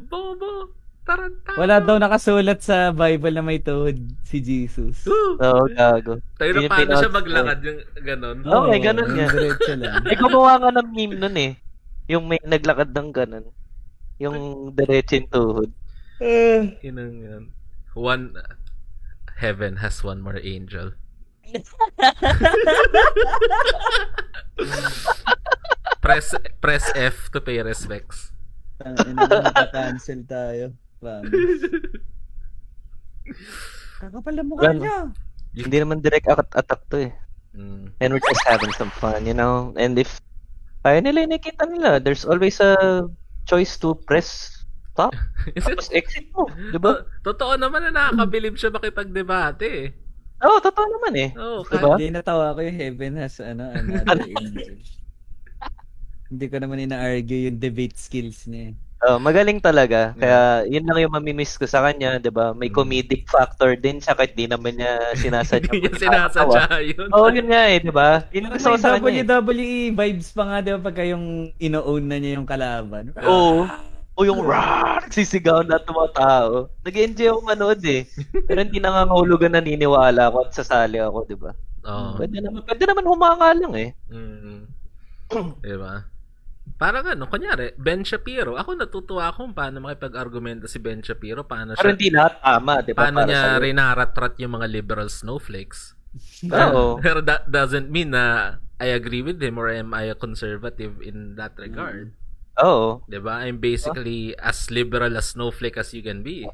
[0.10, 0.74] Bobo!
[1.02, 1.58] Tarantado!
[1.58, 5.02] Wala daw nakasulat sa Bible na may tuhod si Jesus.
[5.10, 6.22] Oo, gago.
[6.38, 8.38] Tayo na Yun paano siya maglakad yung ganon.
[8.46, 9.34] Oo, may ganun Oo, nga.
[9.34, 10.06] Diretso lang.
[10.06, 11.58] May gumawa nga ng meme nun eh.
[12.06, 13.46] Yung may naglakad ng ganun.
[14.22, 14.38] Yung
[14.78, 15.74] diretso yung tuhod.
[16.86, 17.44] Inang yan.
[17.98, 18.38] One,
[19.42, 20.94] heaven has one more angel.
[26.02, 28.32] press press F to pay respects.
[29.74, 30.78] Cancel tayo.
[31.02, 31.66] Promise.
[34.02, 34.98] Kakapal na mukha niya.
[35.52, 37.14] Hindi naman direct at- attack to eh.
[37.52, 37.92] Mm.
[38.00, 39.76] And we're just having some fun, you know?
[39.76, 40.22] And if
[40.82, 43.06] kaya nila yung nakita nila, there's always a
[43.46, 44.62] choice to press
[44.94, 45.12] stop.
[45.66, 47.04] Tapos exit mo, di ba?
[47.22, 49.86] To- Totoo naman na nakakabilib siya makipagdebate eh.
[50.42, 51.30] Oo, oh, totoo naman eh.
[51.38, 52.02] Oo, Diba?
[52.02, 54.74] Hindi natawa ko yung heaven has ano, another angel.
[56.34, 58.72] Hindi ko naman ina-argue yung debate skills niya.
[58.72, 58.74] eh.
[59.02, 60.14] Oh, magaling talaga.
[60.14, 62.54] Kaya yun lang yung mamimiss ko sa kanya, 'di ba?
[62.54, 62.78] May Mm.
[62.78, 64.94] comedic factor din siya kahit di naman niya
[65.26, 65.74] sinasadya.
[65.74, 67.10] Hindi niya sinasadya yun.
[67.10, 68.30] Oo, oh, yun nga eh, 'di ba?
[68.30, 69.10] Yun gusto ko sa kanya.
[69.18, 69.26] eh.
[69.26, 73.10] WWE vibes pa nga, di ba, pagka yung ino-own na niya yung kalaban.
[73.18, 73.66] Oo.
[74.14, 76.70] O yung rar, sisigaw na ng mga tao.
[76.86, 78.06] Nag-enjoy ako manood eh.
[78.46, 81.52] Pero hindi nangangahulugan naniniwala ako at sasali ako, 'di ba?
[81.90, 82.22] Oo.
[82.22, 83.90] Pwede naman, pwede naman humanga lang eh.
[84.14, 84.70] Mm.
[85.66, 86.06] diba?
[86.82, 88.58] Parang ano, kunyari, Ben Shapiro.
[88.58, 91.46] Ako natutuwa kung paano makipag-argumento si Ben Shapiro.
[91.46, 93.00] Paano siya, hindi lahat tama, 'di ba?
[93.06, 93.62] paano Para niya sa'yo.
[93.62, 95.94] rinarat-rat yung mga liberal snowflakes.
[96.50, 96.98] Oo.
[97.06, 101.38] Pero that doesn't mean na I agree with him or am I a conservative in
[101.38, 102.18] that regard.
[102.66, 103.06] Oo.
[103.06, 103.46] Diba?
[103.46, 106.50] I'm basically as liberal as snowflake as you can be.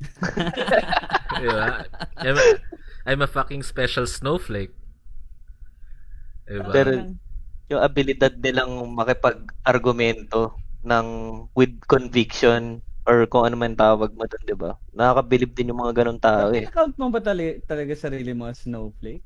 [1.42, 1.84] diba?
[2.14, 2.46] I'm a,
[3.10, 4.72] I'm a fucking special snowflake.
[6.46, 6.70] Diba?
[6.70, 6.90] Pero
[7.70, 10.52] yung abilidad nilang makipag-argumento
[10.82, 11.06] ng
[11.54, 14.74] with conviction or kung ano man tawag mo doon, 'di ba?
[14.92, 16.66] Nakakabilib din yung mga ganong tao eh.
[16.66, 19.22] Account mo ba tali- talaga sarili mo as snowflake?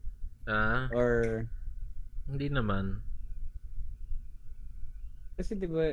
[0.47, 1.45] ah, Or,
[2.29, 3.01] hindi naman.
[5.35, 5.91] kasi di ba,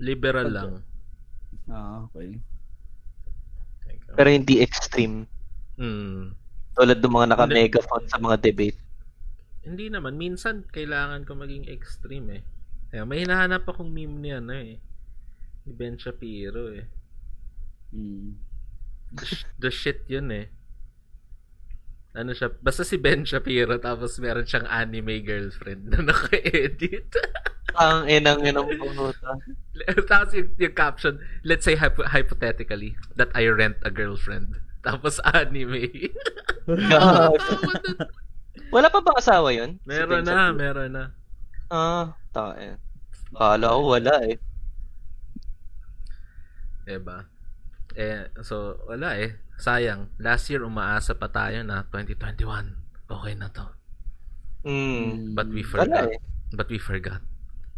[0.00, 0.72] Liberal Pag- lang.
[1.68, 2.40] ah, okay.
[4.16, 5.26] Pero hindi extreme.
[5.76, 6.32] Hmm.
[6.76, 8.78] Tulad ng mga naka-megaphone sa mga debate.
[9.62, 10.18] Hindi naman.
[10.18, 12.42] Minsan, kailangan ko maging extreme eh.
[12.92, 14.76] Kaya may hinahanap akong meme niya ano eh.
[15.64, 16.86] Ni Ben Shapiro eh.
[17.94, 18.36] Mm.
[19.14, 20.50] The, sh- the shit yun eh.
[22.12, 27.08] Ano siya, basta si Ben Shapiro tapos meron siyang anime girlfriend na naka-edit.
[27.72, 29.40] Ang inang inang pumunta.
[30.10, 34.60] tapos yung, yung caption, let's say hypo- hypothetically that I rent a girlfriend.
[34.84, 36.12] Tapos anime.
[38.72, 39.80] Wala pa ba asawa yun?
[39.88, 40.56] Si meron Ben na, Shapiro?
[40.56, 41.04] meron na.
[41.72, 42.76] Ah, tae.
[43.32, 44.36] Kala ko wala eh.
[46.82, 47.28] Diba?
[47.94, 49.36] Eh, so, wala eh.
[49.56, 50.10] Sayang.
[50.18, 52.76] Last year, umaasa pa tayo na 2021.
[53.08, 53.66] Okay na to.
[54.64, 55.32] Hmm.
[55.32, 56.08] But we Wala forgot.
[56.10, 56.20] eh.
[56.52, 57.22] But we forgot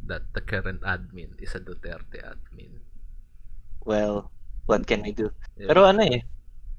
[0.05, 2.83] that the current admin is a Duterte admin.
[3.85, 4.33] well,
[4.65, 5.29] what can we do?
[5.55, 5.69] Diba?
[5.69, 6.25] Pero ano eh,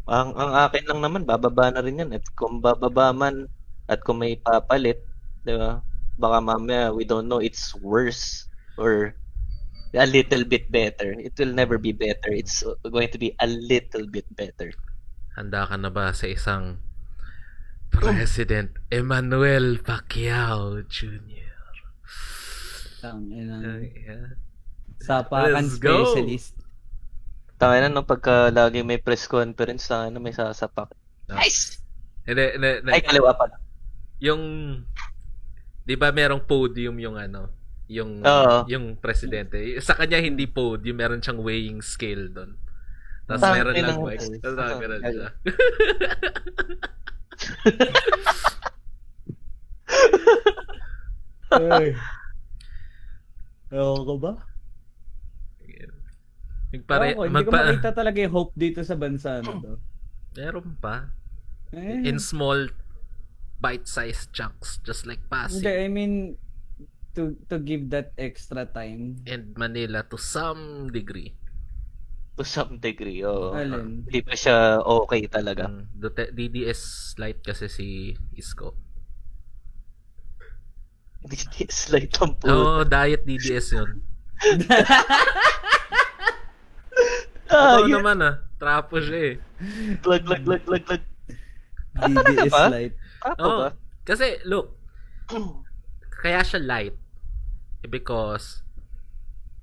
[0.10, 2.13] ang, ang akin lang naman, bababa na rin yan.
[2.13, 3.45] At kung bababa man,
[3.86, 5.02] at kung may papalit,
[5.45, 5.82] di ba?
[6.15, 8.48] Baka mamaya, we don't know, it's worse
[8.80, 9.13] or
[9.95, 11.15] a little bit better.
[11.15, 12.32] It will never be better.
[12.32, 14.71] It's going to be a little bit better.
[15.36, 16.80] Handa ka na ba sa isang
[17.91, 21.56] President Emmanuel Pacquiao Jr.?
[23.00, 23.84] Tang, ina.
[23.84, 24.36] Yeah.
[25.04, 26.56] Sapakan specialist.
[27.56, 30.91] Tangina nung pagka lagi may press conference, tangina may sasapak.
[31.32, 31.39] No.
[31.39, 31.80] Nice!
[32.28, 32.91] Hindi, hindi, hindi.
[32.91, 33.56] Ay, kaliwa pala.
[34.17, 34.41] Yung
[35.84, 37.51] 'di ba merong podium yung ano
[37.86, 38.65] yung Oo.
[38.65, 42.58] yung presidente sa kanya hindi podium meron siyang weighing scale doon
[43.25, 45.12] tapos Tangin meron lang ng- mic tapos nakaganon Ay.
[45.12, 45.28] siya
[51.51, 51.88] Ay.
[53.69, 54.34] Ewan ko ba?
[56.73, 59.73] Nagpare, Ewan ko, hindi ko magpa, makita talaga yung hope dito sa bansa na to.
[60.36, 61.08] meron pa
[61.71, 62.67] Eh, in small
[63.58, 66.13] bite-sized chunks just like hindi, Pasig I mean,
[67.15, 69.24] to to give that extra time.
[69.26, 71.34] and Manila to some degree
[72.36, 73.56] To some degree, oo.
[73.56, 74.04] Alin?
[74.04, 75.72] Hindi pa siya okay talaga.
[75.72, 75.88] Mm,
[76.36, 77.88] DDS light kasi si
[78.36, 78.76] Isko
[81.24, 82.46] Hindi slight ang po.
[82.52, 84.04] Oo, diet DDS yun.
[87.46, 88.02] Ah, Totoo yun.
[88.02, 88.36] naman ah.
[88.58, 89.36] Trapo siya eh.
[90.04, 91.04] Lag, lag, lag, lag, lag.
[91.96, 92.68] DDS Ba?
[92.68, 92.96] light.
[93.21, 93.60] Tapo Oo.
[93.67, 93.69] ba?
[94.06, 94.78] Kasi, look,
[96.23, 96.95] kaya siya light
[97.86, 98.62] eh, because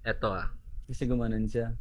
[0.02, 0.50] eto ah.
[0.86, 1.74] Kasi gumanon siya.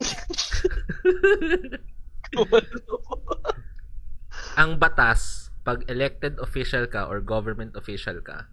[4.60, 8.48] Ang batas, pag elected official ka or government official ka,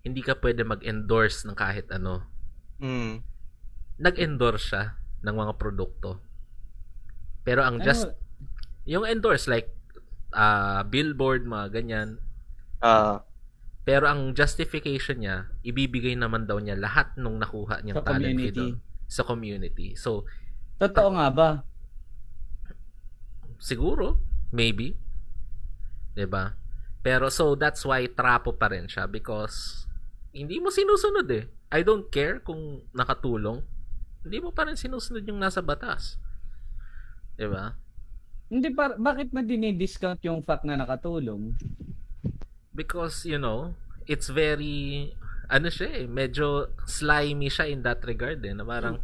[0.00, 2.24] hindi ka pwede mag-endorse ng kahit ano.
[2.80, 3.20] Hmm.
[4.00, 6.20] Nag-endorse siya ng mga produkto.
[7.44, 8.08] Pero ang Ano, just,
[8.88, 9.75] yung endorse like
[10.32, 12.08] ah billboard, mga ganyan.
[12.82, 13.22] Ah,
[13.86, 18.58] Pero ang justification niya, ibibigay naman daw niya lahat nung nakuha niyang Sa talent community.
[18.58, 18.74] doon.
[19.06, 19.88] Sa community.
[19.94, 20.26] So,
[20.76, 21.48] Totoo nga ba?
[23.56, 24.20] Siguro,
[24.52, 24.98] maybe.
[26.12, 26.56] 'Di ba?
[27.00, 29.86] Pero so that's why trapo pa rin siya because
[30.34, 31.46] hindi mo sinusunod eh.
[31.72, 33.62] I don't care kung nakatulong.
[34.26, 36.18] Hindi mo pa rin sinusunod yung nasa batas.
[37.38, 37.76] 'Di ba?
[38.46, 41.58] Hindi par bakit mo dinidiscount yung fact na nakatulong?
[42.70, 43.74] Because you know,
[44.06, 45.10] it's very
[45.46, 49.02] ano siya eh, medyo slimy siya in that regard eh, na parang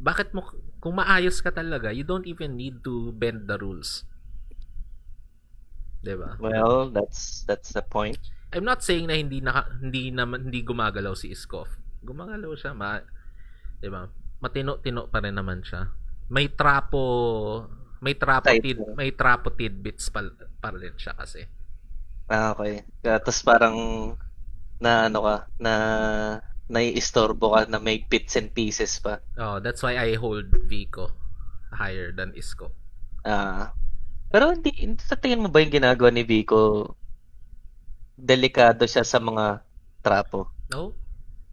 [0.00, 0.44] bakit mo
[0.80, 4.08] kung maayos ka talaga, you don't even need to bend the rules.
[6.00, 6.40] 'Di ba?
[6.40, 8.16] well, that's that's the point.
[8.50, 11.68] I'm not saying na hindi naka, hindi naman hindi gumagalaw si Iskov.
[12.00, 12.96] Gumagalaw siya, ma
[13.84, 14.08] 'di ba?
[14.40, 15.92] Matino-tino pa rin naman siya.
[16.32, 17.04] May trapo
[18.00, 20.24] may trapo tid, may trapo tidbits pa,
[20.60, 21.44] pa rin siya kasi.
[22.30, 22.84] Ah, okay.
[23.04, 23.76] Tapos parang
[24.80, 25.74] na ano ka, na
[26.70, 29.20] naiistorbo ka na may bits and pieces pa.
[29.36, 31.12] Oh, that's why I hold Vico
[31.74, 32.72] higher than Isko.
[33.20, 33.76] Ah.
[34.30, 36.94] pero hindi, hindi- sa tingin mo ba yung ginagawa ni Vico
[38.16, 39.60] delikado siya sa mga
[40.00, 40.48] trapo?
[40.70, 40.94] No?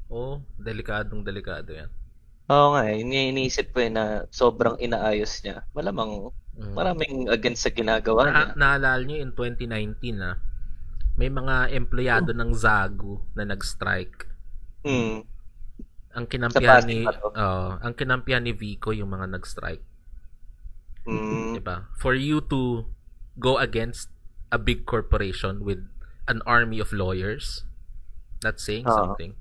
[0.08, 1.92] Oh, delikadong delikado 'yan.
[2.48, 5.68] Oo nga eh, ini- iniisip ko eh na sobrang inaayos niya.
[5.76, 6.74] Malamang Mm.
[6.74, 8.34] maraming against sa ginagawa niya.
[8.34, 10.42] Na, naalala niyo in 2019 na
[11.18, 14.26] may mga empleyado ng Zagu na nag-strike.
[14.86, 15.26] Hmm.
[16.18, 19.86] Ang kinampihan ni oh, ang kinampihan ni Vico yung mga nag-strike.
[21.06, 21.54] Hmm.
[21.54, 21.90] 'di ba?
[21.98, 22.90] For you to
[23.38, 24.10] go against
[24.50, 25.82] a big corporation with
[26.26, 27.66] an army of lawyers,
[28.42, 28.94] that's saying Oo.
[28.94, 29.38] something.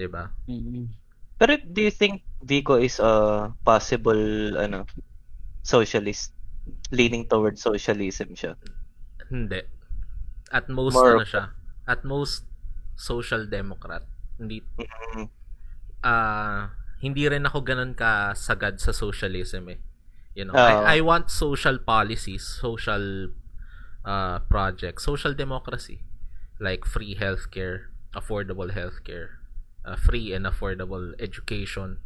[0.00, 0.32] 'Di ba?
[0.48, 0.88] Mm.
[1.36, 4.88] Pero do you think Vico is a possible ano
[5.60, 6.32] socialist
[6.88, 8.56] leaning towards socialism siya?
[9.28, 9.60] Hindi.
[10.48, 11.52] At most More ano siya?
[11.84, 12.48] At most
[12.96, 14.08] social democrat.
[14.40, 15.28] Hindi Mm.
[16.00, 16.72] ah
[17.04, 19.80] hindi rin ako ganun ka sagad sa socialism eh.
[20.32, 20.64] You know, Oo.
[20.64, 23.34] I, I want social policies, social
[24.06, 26.00] uh, projects, social democracy
[26.60, 29.39] like free healthcare, affordable healthcare,
[29.84, 31.98] uh, free and affordable education,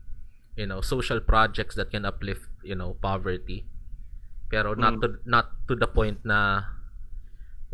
[0.54, 3.66] you know, social projects that can uplift, you know, poverty.
[4.48, 5.02] Pero not Mm.
[5.02, 6.68] to not to the point na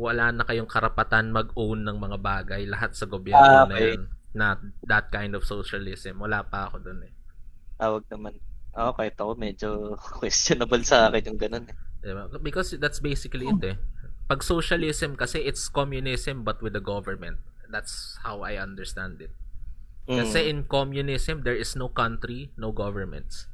[0.00, 4.08] wala na kayong karapatan mag-own ng mga bagay lahat sa gobyerno Ah, na yun.
[4.32, 6.22] Not that kind of socialism.
[6.22, 7.12] Wala pa ako dun eh.
[7.76, 8.38] Tawag naman.
[8.72, 9.68] Ako kahit ako medyo
[10.22, 11.76] questionable sa akin yung ganun eh.
[12.00, 12.32] Diba?
[12.40, 13.76] Because that's basically it eh.
[14.24, 17.36] Pag socialism kasi it's communism but with the government.
[17.68, 19.34] That's how I understand it.
[20.10, 23.46] Kasi in communism, there is no country, no governments.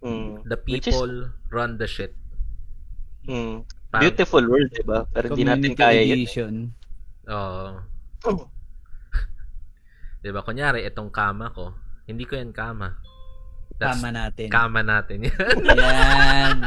[0.00, 0.44] Mm.
[0.44, 1.12] The Which is- people
[1.48, 2.12] run the shit.
[3.24, 3.64] Mm.
[3.88, 5.08] Parang- Beautiful world, di ba?
[5.08, 6.72] Pero hindi natin kaya yun.
[7.26, 7.80] Oo.
[10.20, 10.44] Di ba?
[10.44, 11.72] Kunyari, itong kama ko.
[12.04, 12.92] Hindi ko yan kama.
[13.80, 14.48] That's Tama natin.
[14.52, 15.56] kama natin yan.
[15.64, 16.58] Yan.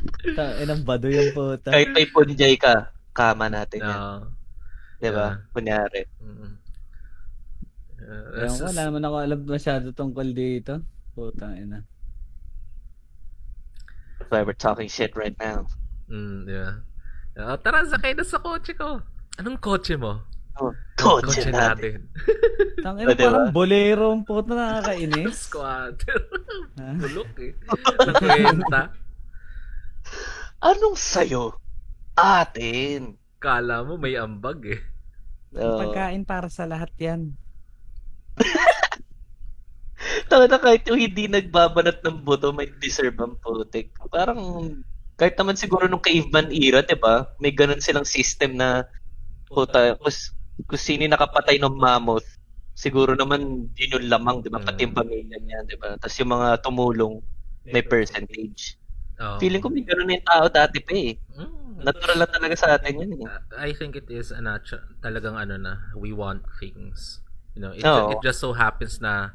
[0.64, 1.68] Inang bado yung puta.
[1.68, 4.00] Kahit may punjay ka, kama natin yan.
[4.00, 4.18] Oo.
[4.96, 5.36] Di ba?
[5.36, 5.52] yeah.
[5.52, 6.02] Kunyari.
[6.24, 6.56] Mm.
[8.06, 10.78] Uh, Ewan that's ko, wala naman ako alam masyado tungkol dito.
[11.10, 11.82] Putang ina.
[14.18, 15.66] That's why we're talking shit right now.
[16.06, 16.78] Mm, ba?
[17.36, 19.02] Uh, tara, sakay na sa kotse ko.
[19.36, 20.22] Anong kotse mo?
[20.56, 22.06] Oh, kotse natin.
[22.86, 23.28] Tang ina Ah, diba?
[23.28, 25.36] parang bolero ang puta nakakainis.
[25.50, 26.20] Squatter.
[26.80, 26.96] Ha?
[26.96, 27.52] Bulok eh.
[28.06, 28.82] Nakwenta.
[30.62, 31.58] Anong sayo?
[32.16, 33.18] Atin.
[33.36, 34.80] Kala mo may ambag eh.
[35.58, 35.76] Oh.
[35.82, 37.36] Pagkain para sa lahat yan.
[40.28, 43.94] Tanga na kahit yung hindi nagbabanat ng buto, may deserve ang putik.
[44.12, 44.38] Parang,
[45.16, 47.30] kahit naman siguro nung caveman era, di ba?
[47.40, 48.84] May ganun silang system na,
[49.48, 50.12] puta, kung,
[50.68, 52.26] kung sino nakapatay ng mammoth,
[52.76, 54.60] siguro naman yun yung lamang, di ba?
[54.60, 55.96] Pati yung pamilya niya, di ba?
[55.96, 57.14] Tapos yung mga tumulong,
[57.66, 58.76] may percentage.
[59.16, 59.40] Oh.
[59.40, 61.16] Feeling ko may ganun na yung tao dati pa eh.
[61.34, 61.80] Mm.
[61.80, 63.24] Natural lang talaga sa atin yun eh.
[63.56, 67.24] I think it is a natu- talagang ano na, we want things.
[67.56, 68.12] You know, it, Oo.
[68.12, 69.32] it just so happens na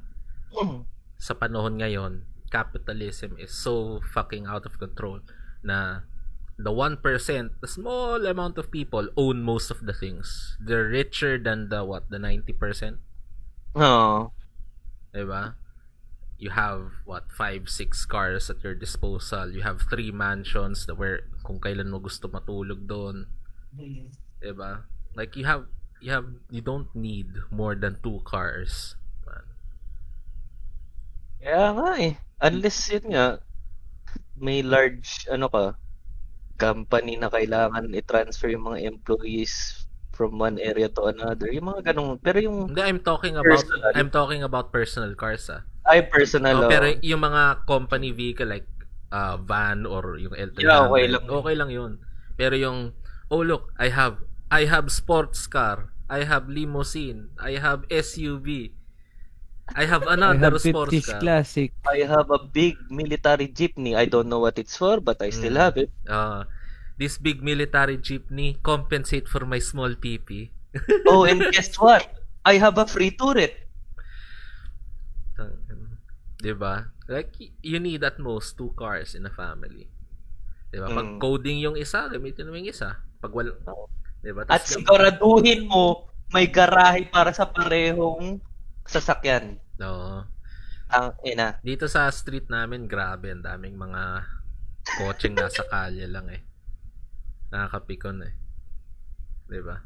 [0.53, 0.86] mm.
[1.17, 5.26] sa panahon ngayon, capitalism is so fucking out of control
[5.65, 6.05] na
[6.61, 10.55] the 1%, the small amount of people own most of the things.
[10.61, 13.01] They're richer than the what, the 90%,
[13.76, 14.30] Oo.
[15.11, 15.55] 'di ba?
[16.41, 19.53] You have what, 5, 6 cars at your disposal.
[19.53, 23.32] You have three mansions that where kung kailan mo gusto matulog doon.
[23.74, 24.13] Mm.
[24.41, 24.86] 'di ba?
[25.15, 25.65] Like you have
[26.02, 28.97] you have you don't need more than two cars.
[29.24, 29.45] Man.
[31.39, 32.14] Kaya nga eh.
[32.41, 33.28] Unless yun nga,
[34.41, 35.78] may large, ano ka,
[36.58, 41.54] company na kailangan i-transfer yung mga employees from one area to another.
[41.54, 43.93] Yung mga ganong, pero yung, Hindi, I'm talking about Personal.
[43.93, 45.62] I'm talking about personal cars ah.
[45.89, 48.70] ay personal, Oh, pero yung mga company vehicle like
[49.10, 51.24] uh, van or yung L300, Yeah, okay lang.
[51.26, 51.91] okay lang yun.
[52.38, 52.93] Pero yung
[53.34, 54.22] oh look, I have
[54.52, 58.74] I have sports car, I have limousine, I have SUV.
[59.76, 61.26] I have I another have sports 50s car.
[61.26, 61.74] classic.
[61.88, 63.95] I have a big military jeepney.
[63.95, 65.58] I don't know what it's for, but I still Mm.
[65.58, 65.91] have it.
[66.08, 66.43] Uh,
[66.97, 70.52] this big military jeepney compensate for my small PP.
[71.06, 72.08] Oh, and guess what?
[72.43, 73.56] I have a free turret.
[76.41, 76.89] 'Di ba?
[77.12, 79.86] Like you need at most two cars in a family.
[80.72, 80.89] 'Di ba?
[80.91, 81.20] Pag Mm.
[81.22, 83.02] coding yung isa, gamitin mo yung isa.
[83.22, 83.52] Pag wala,
[84.22, 84.26] Oo.
[84.26, 84.41] 'di ba?
[84.47, 88.38] At siguraduhin mo, may garahe para sa parehong
[88.86, 89.57] sasakyan.
[89.82, 90.24] Oo.
[90.91, 91.57] Ang ina.
[91.65, 94.22] Dito sa street namin, grabe, ang daming mga
[95.01, 96.41] kotseng nasa kalye lang eh.
[97.49, 98.34] Nakakapikon eh.
[99.49, 99.82] 'Di ba?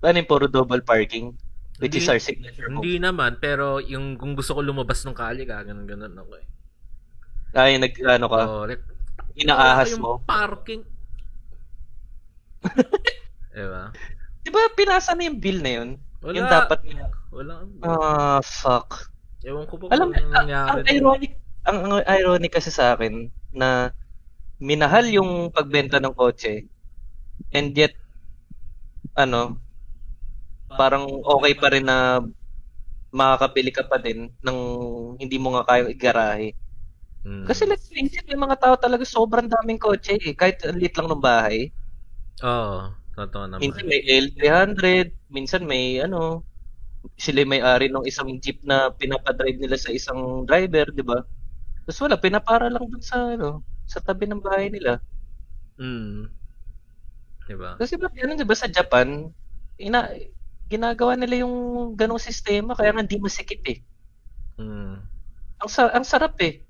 [0.00, 1.36] Ano yung puro double parking?
[1.80, 2.84] Which Hindi- is our signature move.
[2.84, 6.46] Hindi naman, pero yung kung gusto ko lumabas ng kalye, gaganon ganon ako eh.
[7.56, 8.84] Ay, nag, ano ka, Oh, like,
[9.34, 10.22] inaahas mo.
[10.22, 10.84] Parking.
[13.54, 13.84] diba?
[14.40, 15.90] Di ba pinasa na yung bill na yun?
[16.20, 16.36] Wala.
[16.36, 17.06] Yung dapat niya.
[17.32, 17.54] Wala.
[17.84, 19.10] Ah, fuck.
[19.40, 20.68] Ewan ko pa Alam kung nangyari.
[20.68, 21.32] ang ironic,
[21.64, 23.92] ang, ang ironic kasi sa akin na
[24.60, 26.68] minahal yung pagbenta ng kotse
[27.56, 27.96] and yet
[29.16, 29.56] ano
[30.76, 32.20] parang okay pa rin na
[33.10, 34.58] makakabili ka pa din ng
[35.18, 36.54] hindi mo nga kayang igarahe.
[37.26, 37.44] Mm.
[37.44, 40.32] Kasi let's face it, may mga tao talaga sobrang daming kotse eh.
[40.32, 41.74] Kahit ang liit lang ng bahay.
[42.46, 42.94] Oo.
[43.16, 43.62] Totoo naman.
[43.62, 46.44] Minsan may L300, minsan may ano,
[47.16, 51.24] sila may ari ng isang jeep na pinapadrive nila sa isang driver, di ba?
[51.84, 55.00] Tapos wala, pinapara lang dun sa ano, sa tabi ng bahay nila.
[55.80, 56.28] Mm.
[57.50, 57.74] Diba?
[57.80, 59.26] Kasi ba, ano, di ba sa Japan,
[59.80, 60.06] ina,
[60.70, 61.56] ginagawa nila yung
[61.98, 63.78] ganong sistema kaya nga hindi masikip eh.
[64.60, 65.02] Mm.
[65.60, 66.62] Ang, sa, ang sarap eh.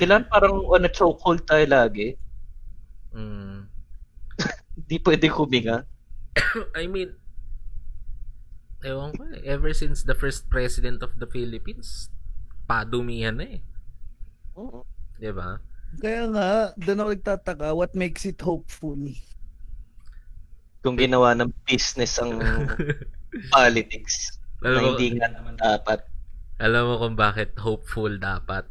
[0.00, 2.16] Kailan parang on a chokehold tayo lagi.
[3.16, 3.64] Mm.
[4.76, 5.88] Hindi pwede huminga.
[6.80, 7.16] I mean,
[8.84, 9.40] ewan ko eh.
[9.48, 12.12] Ever since the first president of the Philippines,
[12.68, 13.60] padumihan na eh.
[14.60, 14.84] Oo.
[15.16, 15.64] Diba?
[15.96, 19.00] Kaya nga, doon ako nagtataka, what makes it hopeful?
[20.84, 22.36] Kung ginawa ng business ang
[23.56, 26.04] politics na Alam mo, hindi nga naman dapat.
[26.56, 28.68] alam mo kung bakit hopeful dapat?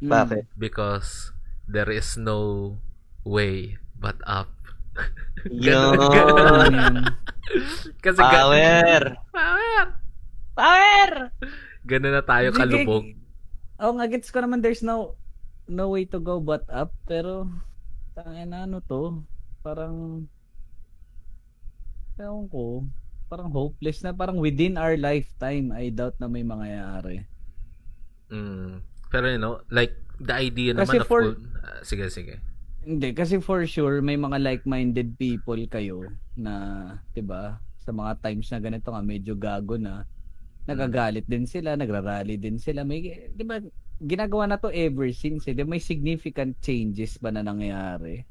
[0.00, 0.44] Bakit?
[0.56, 1.32] Because
[1.68, 2.76] there is no
[3.24, 4.48] way but up.
[5.48, 5.96] Yun.
[8.04, 9.00] Kasi Power!
[9.30, 9.82] Power!
[10.54, 11.10] Power!
[11.84, 13.04] Ganun na tayo kalubog.
[13.76, 15.16] Oh, nga gets ko naman there's no
[15.66, 17.44] no way to go but up pero
[18.14, 19.20] tangin na ano to
[19.60, 20.24] parang
[22.14, 22.84] ewan ko
[23.26, 27.24] parang hopeless na parang within our lifetime I doubt na may mangyayari
[28.24, 28.80] Mm.
[29.10, 32.40] Pero you know, like the idea Kasi naman of for- good- ah, sige sige.
[32.84, 36.04] Hindi kasi for sure may mga like-minded people kayo
[36.36, 36.54] na
[37.16, 40.04] 'di ba sa mga times na ganito nga medyo gago na
[40.68, 43.60] nagagalit din sila nagrarally din sila may 'di ba
[44.04, 45.56] ginagawa na to ever since eh.
[45.56, 48.24] 'Di ba, may significant changes ba na nangyayari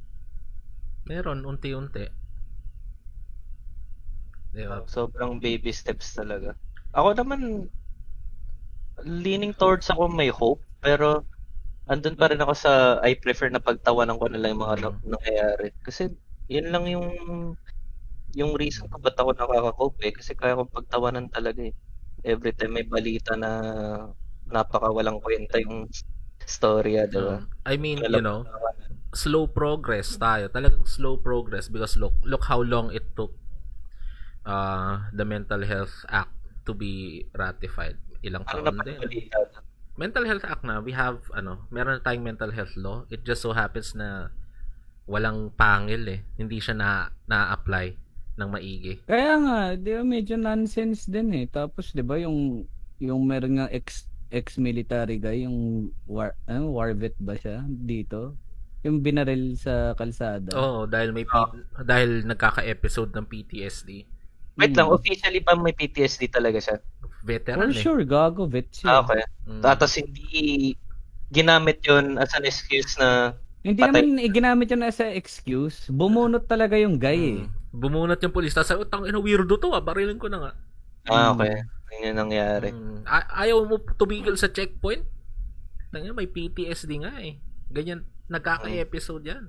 [1.04, 2.08] Meron unti-unti.
[4.56, 4.88] Di ba?
[4.88, 6.56] Sobrang baby steps talaga.
[6.96, 7.68] Ako naman,
[9.04, 11.28] leaning towards ako may hope, pero
[11.92, 12.72] andun pa rin ako sa
[13.04, 15.68] I prefer na pagtawanan ko na lang yung mga na- nangyayari.
[15.84, 16.12] Kasi
[16.52, 17.08] yun lang yung
[18.34, 20.14] yung reason ko ba't ako nakaka-cope eh.
[20.14, 21.74] Kasi kaya kong pagtawanan talaga eh.
[22.26, 23.52] Every time may balita na
[24.48, 25.88] napaka walang kwenta yung
[26.44, 27.38] storya, di ba?
[27.38, 28.46] Um, I mean, you know,
[29.14, 30.50] slow progress tayo.
[30.50, 33.32] Talagang slow progress because look look how long it took
[34.46, 36.34] uh the Mental Health Act
[36.66, 37.98] to be ratified.
[38.24, 39.00] Ilang Ano taon din.
[39.04, 39.63] balita?
[39.94, 43.06] Mental Health Act na, we have ano, meron tayong mental health law.
[43.14, 44.34] It just so happens na
[45.06, 46.20] walang pangil eh.
[46.40, 46.90] Hindi siya na
[47.30, 47.86] na-apply
[48.42, 49.06] ng maigi.
[49.06, 51.46] Kaya nga, di ba medyo nonsense din eh.
[51.46, 52.66] Tapos di ba yung
[52.98, 58.34] yung meron nga ex ex-military guy, yung war, ano, war vet ba siya dito?
[58.82, 60.58] Yung binaril sa kalsada.
[60.58, 61.54] Oo, dahil may P-
[61.86, 64.10] dahil nagkaka-episode ng PTSD.
[64.54, 64.96] Wait lang, Hmm.
[64.96, 66.78] officially pa may PTSD talaga siya.
[67.22, 67.80] Veteran For eh.
[67.80, 68.94] sure, gago vet Ah, siya.
[69.02, 69.24] okay.
[69.48, 69.62] Mm.
[69.62, 70.38] Tapos hindi
[71.28, 74.04] ginamit yun as an excuse na Hindi Patay.
[74.04, 75.88] naman ginamit yun as a excuse.
[75.88, 77.40] Bumunot talaga yung guy eh.
[77.42, 77.50] Mm.
[77.72, 78.52] Bumunot yung pulis.
[78.52, 79.80] Tapos, oh, tang ina, weirdo to ah.
[79.80, 80.52] Barilin ko na nga.
[81.06, 81.40] ah, Hmm.
[81.40, 81.64] okay.
[81.94, 82.70] Yun yung nangyari.
[82.70, 83.02] Mm.
[83.04, 85.08] A- ayaw mo tumigil sa checkpoint?
[85.90, 87.40] Tanga, may PTSD nga eh.
[87.70, 89.48] Ganyan, nagkaka-episode yan.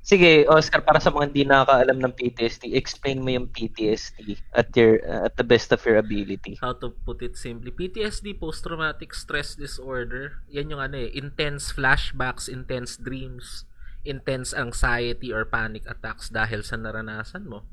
[0.00, 5.04] Sige, Oscar, para sa mga hindi nakakaalam ng PTSD, explain mo yung PTSD at your
[5.04, 6.56] uh, at the best of your ability.
[6.56, 7.68] How to put it simply.
[7.68, 10.40] PTSD, post-traumatic stress disorder.
[10.48, 13.68] Yan yung ano eh, intense flashbacks, intense dreams,
[14.08, 17.68] intense anxiety or panic attacks dahil sa naranasan mo.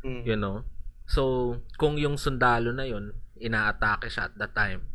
[0.00, 0.24] Mm.
[0.24, 0.64] You know?
[1.04, 4.88] So, kung yung sundalo na yun, inaatake siya at that time,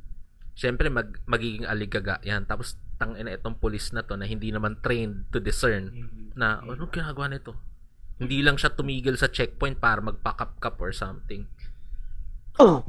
[0.57, 2.45] syempre mag, magiging aligaga yan.
[2.49, 5.91] Tapos, tang ina itong pulis na to na hindi naman trained to discern
[6.39, 7.51] na ano ginagawa nito?
[8.15, 11.43] Hindi lang siya tumigil sa checkpoint para magpa-cap-cap or something.
[12.55, 12.87] Oh,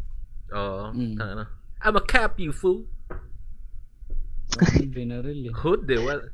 [0.55, 0.95] Oo.
[0.95, 1.19] Mm.
[1.19, 1.45] Ano,
[1.83, 2.87] I'm a cap you fool.
[4.95, 5.55] Binaril eh.
[5.55, 5.99] Hood eh.
[5.99, 6.31] Well,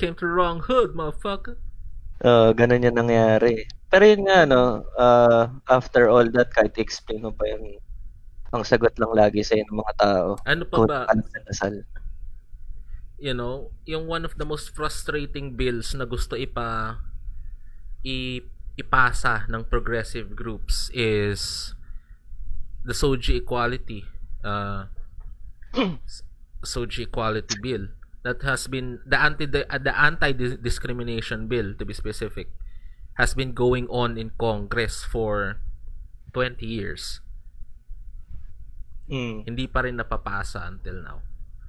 [0.00, 1.60] came to wrong hood, motherfucker.
[2.24, 3.68] uh, ganun yung nangyari.
[3.92, 7.78] Pero yun nga, no, uh, after all that, kahit explain mo pa yung
[8.48, 10.28] ang sagot lang lagi sa ng mga tao.
[10.48, 10.98] Ano pa ba?
[11.44, 11.84] dasal.
[13.18, 17.02] You know, yung one of the most frustrating bills na gusto ipa
[18.06, 18.40] i,
[18.78, 21.74] ipasa ng progressive groups is
[22.86, 24.06] the SOGI equality
[24.46, 24.86] uh,
[26.62, 27.90] SOGI equality bill
[28.22, 32.54] that has been the anti the, the anti discrimination bill to be specific
[33.18, 35.58] has been going on in Congress for
[36.32, 37.18] 20 years.
[39.10, 39.42] Mm.
[39.42, 41.27] Hindi pa rin napapasa until now.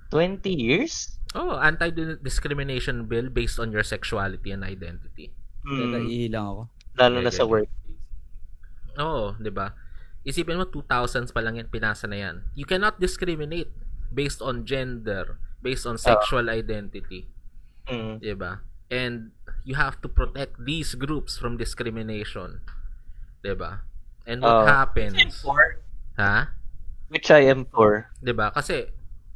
[0.10, 1.16] 20 years?
[1.38, 5.30] Oh, anti-discrimination bill based on your sexuality and identity.
[5.70, 6.10] Mm.
[6.10, 6.62] ihilang ako.
[6.98, 7.70] Lalo na sa work.
[8.98, 9.76] Oo, 'di ba?
[10.26, 12.36] Isipin mo 2000s pa lang yan pinasa na yan.
[12.58, 13.70] You cannot discriminate
[14.10, 17.30] based on gender, based on sexual identity,
[17.86, 18.20] Mm.
[18.20, 18.66] 'di ba?
[18.90, 19.30] And
[19.62, 22.66] you have to protect these groups from discrimination.
[23.46, 23.86] 'Di ba?
[24.26, 24.68] And what Oh.
[24.68, 25.46] happens?
[25.46, 25.78] For,
[26.18, 26.58] Ha?
[27.14, 28.10] which I am for.
[28.20, 28.50] 'Di ba?
[28.50, 28.90] Kasi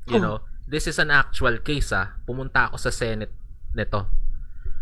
[0.09, 0.43] you know,
[0.73, 2.17] this is an actual case ah.
[2.25, 3.29] Pumunta ako sa Senate
[3.77, 4.09] nito.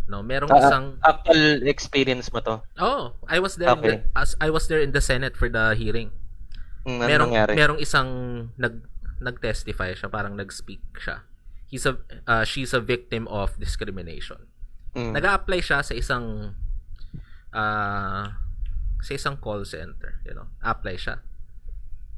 [0.07, 2.63] No, merong Ah, isang Actual experience mo to.
[2.79, 4.15] Oh, I was there in the, Okay.
[4.15, 6.15] as I was there in the Senate for the hearing.
[6.87, 7.53] Ano merong nangyari?
[7.59, 8.07] merong isang
[8.55, 8.87] nag
[9.21, 11.21] nag-testify siya, parang nag-speak siya.
[11.69, 14.49] He's a uh, she's a victim of discrimination.
[14.97, 15.15] Mm.
[15.15, 16.57] Nag-apply siya sa isang
[17.53, 18.25] uh,
[18.99, 20.49] sa isang call center, you know.
[20.59, 21.23] Apply siya.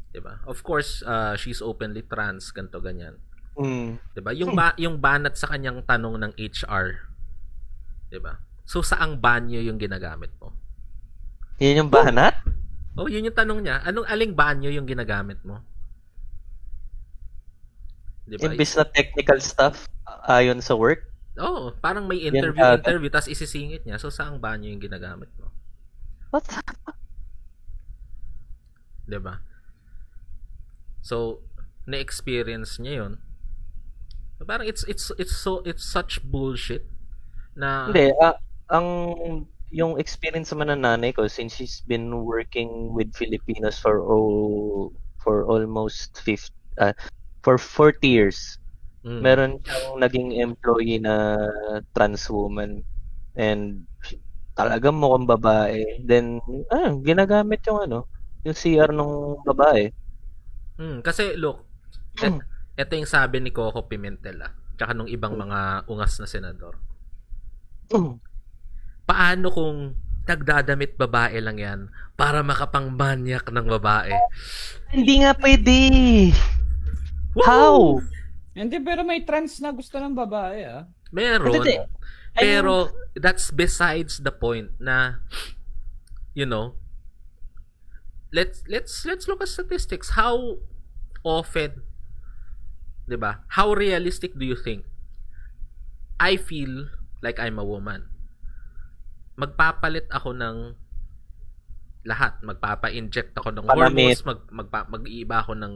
[0.09, 0.41] 'Di ba?
[0.45, 3.21] Of course, uh, she's openly trans ganto ganyan.
[3.53, 4.01] Mm.
[4.13, 4.31] 'Di ba?
[4.33, 6.87] Yung ba, yung banat sa kanyang tanong ng HR,
[8.09, 8.41] 'di ba?
[8.65, 10.55] So saang banyo yung ginagamit mo?
[11.61, 12.33] Yun yung banat?
[12.97, 13.81] Oh, yun yung tanong niya.
[13.85, 15.61] Anong aling banyo yung ginagamit mo?
[18.25, 18.49] 'Di ba?
[18.49, 19.85] Imbis na technical stuff
[20.25, 21.05] ayon sa work.
[21.37, 22.89] Oh, parang may Yan interview ata.
[22.93, 23.97] interview tapos isisingit niya.
[23.97, 25.49] So saang banyo yung ginagamit mo?
[26.33, 26.45] What?
[26.49, 26.61] the-
[29.07, 29.43] 'di ba?
[31.03, 31.43] So,
[31.83, 33.13] na-experience niya 'yon.
[34.45, 36.85] Parang it's it's it's so it's such bullshit
[37.55, 38.37] na Hindi, ah,
[38.69, 38.87] ang
[39.73, 45.49] yung experience naman ng nanay ko since she's been working with Filipinos for oh, for
[45.49, 46.93] almost 50 uh,
[47.41, 48.61] for 40 years.
[49.03, 49.19] Mm.
[49.19, 51.35] Meron siyang naging employee na
[51.97, 52.85] trans woman
[53.35, 53.83] and
[54.53, 55.81] talagang mukhang babae.
[56.05, 56.39] Then
[56.69, 58.05] ah, ginagamit yung ano,
[58.45, 59.89] yung CR nung babae.
[60.77, 61.65] Mm, kasi look,
[62.21, 62.33] et,
[62.73, 66.81] ito yung sabi ni Coco Pimentel ah, tsaka nung ibang mga ungas na senador.
[69.05, 69.93] Paano kung
[70.23, 71.79] nagdadamit babae lang yan
[72.15, 74.15] para makapangmanyak ng babae?
[74.89, 75.77] Hindi nga pwede.
[77.43, 77.99] How?
[78.53, 80.85] Hindi, pero may trans na gusto ng babae, ah.
[81.13, 81.61] Meron.
[82.33, 85.21] Pero that's besides the point na
[86.33, 86.73] you know
[88.33, 90.57] let's let's let's look at statistics how
[91.21, 91.85] often
[93.03, 94.83] 'di ba how realistic do you think
[96.17, 96.87] I feel
[97.19, 98.07] like I'm a woman
[99.35, 100.57] magpapalit ako ng
[102.03, 103.79] lahat magpapa-inject ako ng Palamit.
[104.11, 105.73] hormones mag magpa, mag-iiba ako ng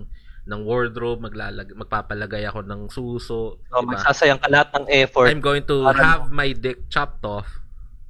[0.47, 3.95] ng wardrobe maglalag magpapalagay ako ng suso So, diba?
[3.95, 5.28] magsasayang ka lahat ng effort.
[5.28, 7.47] I'm going to Para- have my dick chopped off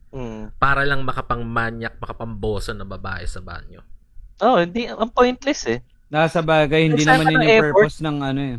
[0.07, 0.55] Mm.
[0.55, 3.83] para lang makapangmanyak, makapamboso ng babae sa banyo.
[4.39, 5.79] Oh, hindi ang pointless eh.
[6.07, 7.73] Nasa bagay, hindi naman yun ng yung effort.
[7.75, 8.57] purpose ng ano eh.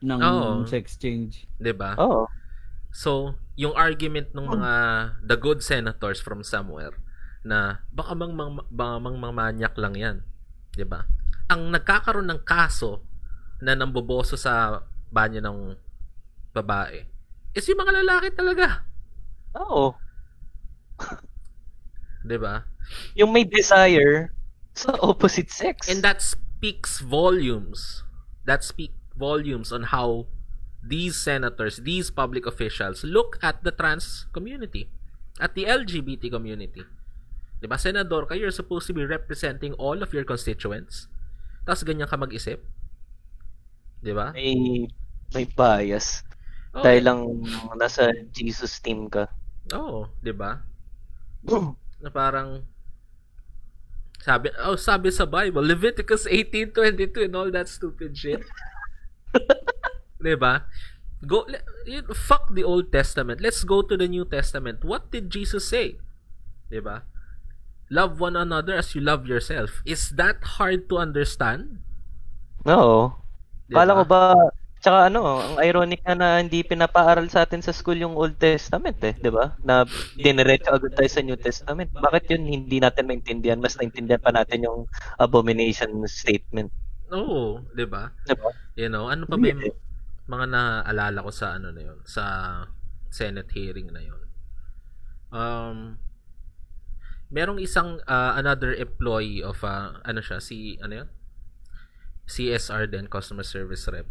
[0.00, 0.64] Ng Oo.
[0.64, 1.44] sex change.
[1.60, 1.92] 'Di ba?
[2.00, 2.24] Oh.
[2.90, 4.72] So, yung argument ng mga
[5.22, 6.96] the good senators from somewhere
[7.44, 10.16] na baka mang mang, baka mang manyak lang 'yan,
[10.72, 11.04] 'di ba?
[11.52, 13.04] Ang nagkakaroon ng kaso
[13.60, 14.80] na namboboso sa
[15.12, 15.58] banyo ng
[16.56, 17.04] babae
[17.52, 18.88] is yung mga lalaki talaga,
[19.58, 19.92] Oo.
[22.26, 22.64] 'di ba?
[23.16, 24.32] Yung may desire
[24.74, 25.90] sa opposite sex.
[25.90, 28.02] And that speaks volumes.
[28.48, 30.24] That speak volumes on how
[30.80, 34.88] these senators, these public officials look at the trans community,
[35.36, 36.88] at the LGBT community.
[37.60, 37.76] 'Di ba?
[37.76, 41.12] Senador ka, you're supposed to be representing all of your constituents.
[41.68, 42.64] Tapos ganyan ka mag-isip.
[44.00, 44.32] 'Di ba?
[44.32, 44.88] may
[45.36, 46.24] may bias.
[46.72, 47.20] Oh, Dahil lang
[47.76, 49.28] nasa Jesus team ka.
[49.76, 50.64] Oo, 'di ba?
[52.00, 52.64] Na parang
[54.20, 58.40] sabi oh sabi sa Bible Leviticus 18:22 and all that stupid shit.
[60.20, 60.66] 'Di ba?
[61.24, 61.44] Go
[62.16, 63.44] fuck the Old Testament.
[63.44, 64.84] Let's go to the New Testament.
[64.84, 66.00] What did Jesus say?
[66.68, 67.04] 'Di ba?
[67.90, 69.82] Love one another as you love yourself.
[69.82, 71.82] Is that hard to understand?
[72.64, 73.16] Oo.
[73.66, 74.34] 'Di Kala ko ba?
[74.38, 74.50] ba
[74.80, 78.96] Tsaka ano, ang ironic na na hindi pinapaaral sa atin sa school yung Old Testament
[79.04, 79.52] eh, 'di ba?
[79.60, 79.84] Na
[80.16, 81.92] diniretso agad tayo sa New Testament.
[81.92, 83.60] Bakit yun hindi natin maintindihan?
[83.60, 84.88] Mas naintindihan pa natin yung
[85.20, 86.72] abomination statement,
[87.10, 88.14] Oo, 'di ba?
[88.24, 88.50] 'di ba?
[88.78, 89.62] You know, ano pa ba yung
[90.30, 92.24] mga naaalala ko sa ano na yun, sa
[93.10, 94.22] Senate hearing na yun.
[95.34, 95.78] Um,
[97.34, 101.08] merong isang uh, another employee of uh, ano siya, si ano yun?
[102.30, 104.06] CSR din, customer service rep.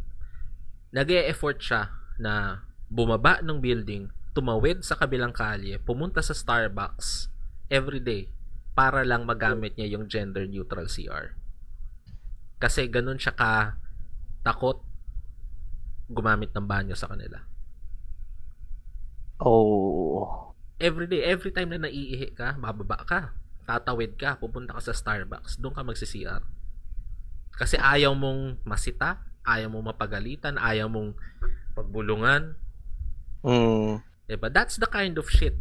[0.91, 1.87] Nag-e-effort siya
[2.19, 7.31] na bumaba ng building, tumawid sa kabilang kalye, pumunta sa Starbucks
[7.71, 8.27] every day
[8.75, 11.38] para lang magamit niya yung gender neutral CR.
[12.59, 13.79] Kasi ganun siya ka
[14.43, 14.83] takot
[16.11, 17.39] gumamit ng banyo sa kanila.
[19.39, 20.51] Oh.
[20.79, 23.31] Every day, every time na naiihi ka, bababa ka,
[23.63, 26.43] tatawid ka, pupunta ka sa Starbucks, doon ka magsi-CR.
[27.55, 31.15] Kasi ayaw mong masita, ayaw mong mapagalitan, ayaw mong
[31.75, 32.55] pagbulungan.
[33.43, 34.03] Mm.
[34.27, 34.47] Diba?
[34.51, 35.55] That's the kind of shit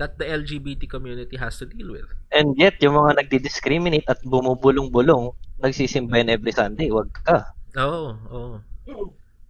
[0.00, 2.08] that the LGBT community has to deal with.
[2.32, 7.36] And yet, yung mga nagdi-discriminate at bumubulong-bulong, nagsisimba yan every Sunday, wag ka.
[7.76, 8.56] Oo, oo.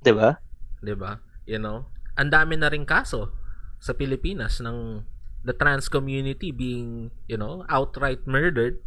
[0.03, 0.29] 'Di ba?
[0.83, 1.19] 'di ba?
[1.49, 1.89] You know,
[2.19, 3.33] ang dami na ring kaso
[3.83, 5.03] sa Pilipinas ng
[5.43, 8.79] the trans community being, you know, outright murdered,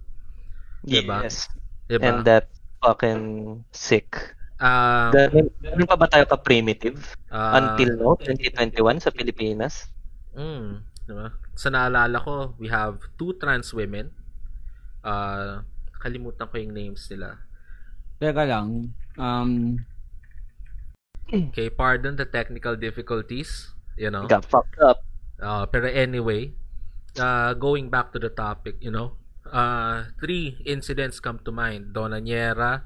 [0.86, 1.26] Diba?
[1.26, 1.50] Yes.
[1.90, 2.16] 'di ba?
[2.18, 2.50] And that
[2.82, 4.36] fucking sick.
[4.60, 5.50] Ah, Ganun,
[5.90, 6.98] pa ba tayo ka-primitive?
[7.30, 9.90] ah, Until no, 2021 sa Pilipinas?
[10.36, 10.68] mm,
[11.06, 11.28] 'di ba?
[11.56, 14.12] Sa naalala ko, we have two trans women.
[15.06, 15.64] Ah,
[16.06, 17.42] kalimutan ko yung names nila.
[18.22, 19.82] Teka lang, um,
[21.26, 24.30] Okay, pardon the technical difficulties, you know.
[24.30, 25.02] Got fucked up.
[25.42, 26.54] Uh, pero anyway,
[27.18, 29.18] uh, going back to the topic, you know,
[29.50, 31.98] uh, three incidents come to mind.
[31.98, 32.86] Donna Niera,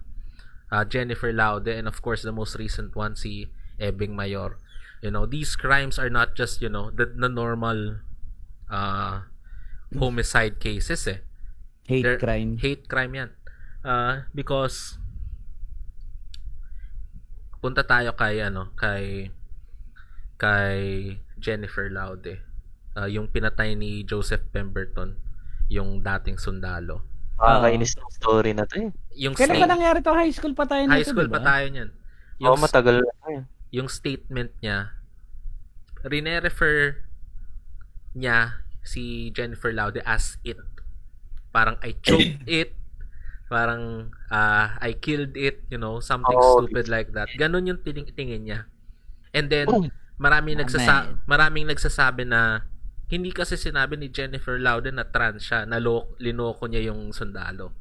[0.71, 4.55] uh, Jennifer Laude, and of course the most recent one, si Ebing Mayor.
[5.03, 7.99] You know, these crimes are not just, you know, the, the normal
[8.71, 9.27] uh,
[9.91, 11.19] homicide cases eh.
[11.89, 12.61] Hate They're- crime.
[12.61, 13.29] Hate crime yan.
[13.81, 15.01] Uh, because
[17.59, 19.33] punta tayo kay ano, kay
[20.39, 20.79] kay
[21.35, 22.39] Jennifer Laude.
[22.95, 25.15] Uh, yung pinatay ni Joseph Pemberton,
[25.67, 27.03] yung dating sundalo.
[27.39, 28.91] Makakainis ng story na to eh.
[29.15, 30.11] Yung Kailan ba state- nangyari to?
[30.11, 31.39] High school pa tayo nito, high school diba?
[31.39, 31.89] pa tayo niyan.
[32.39, 33.41] Yung, matagal na eh.
[33.71, 34.95] yung statement niya,
[36.03, 37.03] rine-refer
[38.15, 40.59] niya si Jennifer Laude as it.
[41.49, 42.75] Parang I choked it.
[43.45, 46.61] Parang ah, I killed it, you know, something Oh.
[46.61, 47.33] stupid like that.
[47.33, 48.69] Ganon yung tining tingin niya.
[49.33, 49.89] And then Oh.
[50.17, 52.61] maraming nagsasa maraming nagsasabi na
[53.09, 57.73] hindi kasi sinabi ni Jennifer Laude na trans siya, na lo- linoko niya yung sundalo.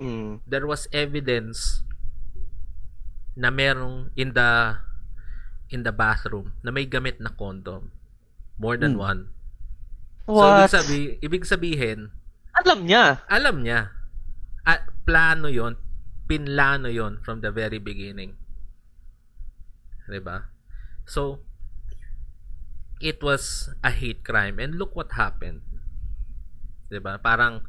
[0.00, 0.40] Mm.
[0.48, 1.84] There was evidence
[3.36, 4.80] na merong in the
[5.68, 7.92] in the bathroom na may gamit na condom.
[8.56, 9.04] More than Hmm.
[9.04, 9.20] one.
[10.24, 10.48] So, What?
[10.48, 12.15] ibig, sabi, ibig sabihin,
[12.64, 13.20] Alam niya.
[13.28, 13.92] alam niya.
[14.66, 15.78] At plano yon
[16.26, 18.34] pinlano yon from the very beginning.
[20.06, 20.50] 'Di ba?
[21.06, 21.46] So,
[22.98, 24.58] it was a hate crime.
[24.58, 25.62] And look what happened.
[26.90, 27.62] 'Di ba Parang,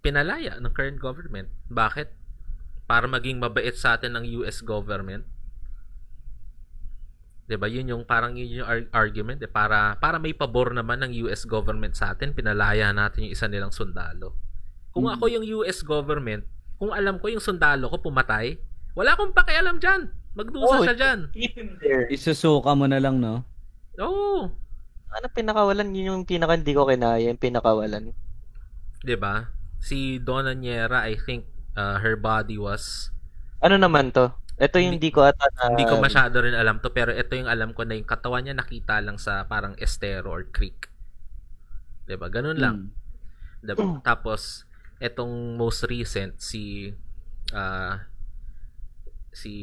[0.00, 1.50] pinalaya ng current government.
[1.66, 2.14] Bakit?
[2.86, 5.26] Para maging mabait sa atin ng US government.
[7.46, 9.46] 'Di ba Yun yung parang yun yung ar- argument eh.
[9.46, 13.70] para para may pabor naman ng US government sa atin, pinalaya natin yung isa nilang
[13.70, 14.34] sundalo.
[14.90, 15.14] Kung Mm.
[15.14, 16.42] ako yung US government,
[16.76, 18.58] kung alam ko yung sundalo ko pumatay,
[18.92, 20.10] wala akong pakialam diyan.
[20.34, 21.18] Magdusa Oh, siya diyan.
[21.32, 22.04] Keep him there.
[22.08, 23.46] Isusuka mo na lang, no?
[23.96, 24.52] Oo.
[25.08, 25.96] Ano pinakawalan?
[25.96, 27.24] Yun yung pinaka hindi ko kinaya.
[27.24, 28.12] Yung pinakawalan.
[29.00, 29.48] 'Di ba?
[29.78, 33.14] Si Donna Niera, I think uh, her body was
[33.62, 34.34] Ano naman to?
[34.56, 35.76] Ito yung hindi ko ata na...
[35.76, 38.56] hindi ko masyado rin alam to pero ito yung alam ko na yung katawan niya
[38.56, 40.88] nakita lang sa parang estero or creek.
[42.08, 42.32] 'Di ba?
[42.32, 42.76] Ganun lang.
[42.88, 42.96] Hmm.
[43.66, 43.98] Diba?
[44.08, 44.64] Tapos,
[45.02, 46.94] etong most recent, si,
[47.52, 48.06] ah,
[49.34, 49.54] si,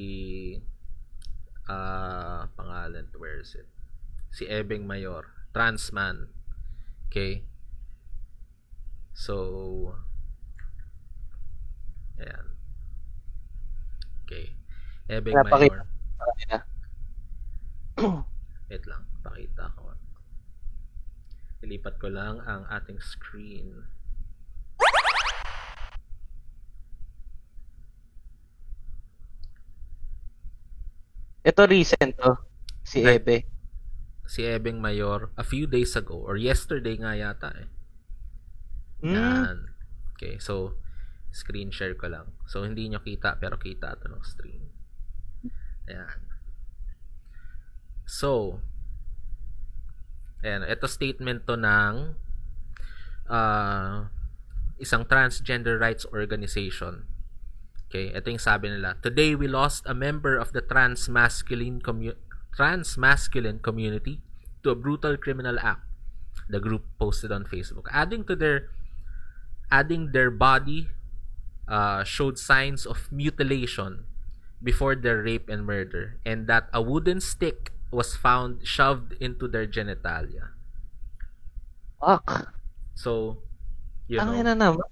[1.72, 3.68] ah, pangalan, where is it?
[4.34, 6.30] Si Ebeng Mayor, trans man.
[7.10, 7.46] Okay?
[9.14, 9.94] So,
[12.18, 12.58] ayan.
[14.26, 14.58] Okay.
[15.10, 15.36] Ebeng.
[15.36, 15.84] Mayor.
[18.70, 19.93] Wait lang, pakita ko.
[21.64, 23.88] Ilipat ko lang ang ating screen.
[31.43, 32.39] Ito recent to.
[32.84, 33.20] Si Right.
[33.20, 33.38] Ebe.
[34.24, 37.70] si Ebeng Mayor a few days ago or yesterday nga yata eh.
[39.04, 39.14] Hmm.
[39.14, 39.58] Yan.
[40.16, 40.80] Okay, so
[41.30, 42.32] screen share ko lang.
[42.47, 44.72] So hindi nyo kita pero kita ito ng stream.
[45.88, 46.21] Ayan.
[48.07, 48.61] So,
[50.43, 52.15] ayan, ito statement to ng
[53.27, 54.07] ah,
[54.79, 57.07] isang transgender rights organization.
[57.88, 58.97] Okay, ito yung sabi nila.
[59.05, 62.17] Today we lost a member of the trans masculine commu-
[62.55, 64.23] trans masculine community
[64.65, 65.86] to a brutal criminal act.
[66.49, 68.73] The group posted on Facebook, adding to their
[69.69, 70.89] adding their body
[71.69, 74.09] uh, showed signs of mutilation
[74.64, 79.68] before their rape and murder, and that a wooden stick was found shoved into their
[79.68, 80.55] genitalia.
[81.99, 82.55] Fuck.
[82.95, 83.43] So,
[84.07, 84.88] you Ang know, ina naman.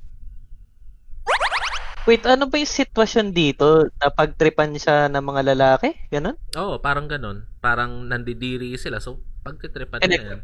[2.09, 3.85] Wait, ano ba yung sitwasyon dito?
[4.01, 5.93] Napagtripan siya ng mga lalaki?
[6.09, 6.33] Ganun?
[6.57, 7.45] oh, parang ganun.
[7.61, 8.97] Parang nandidiri sila.
[8.97, 10.41] So, pagtitripan na yan.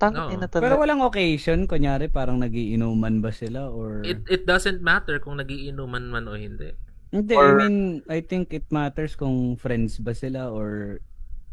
[0.00, 0.32] Tang Oo.
[0.32, 4.00] ina Pero walang occasion, kunyari parang nagiinuman ba sila or...
[4.08, 6.72] It, it doesn't matter kung nagiinuman man o hindi.
[7.14, 10.98] Hindi, or- I mean, I think it matters kung friends ba sila or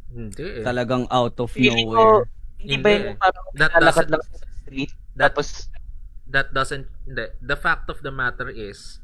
[0.10, 0.66] Hindi eh.
[0.66, 2.26] talagang out of Feeling nowhere.
[2.26, 3.06] ko, hindi ba Hindi.
[3.08, 4.92] yung parang That lalakad lang sa street?
[5.16, 5.70] that- tapos,
[6.26, 9.04] that doesn't the, the fact of the matter is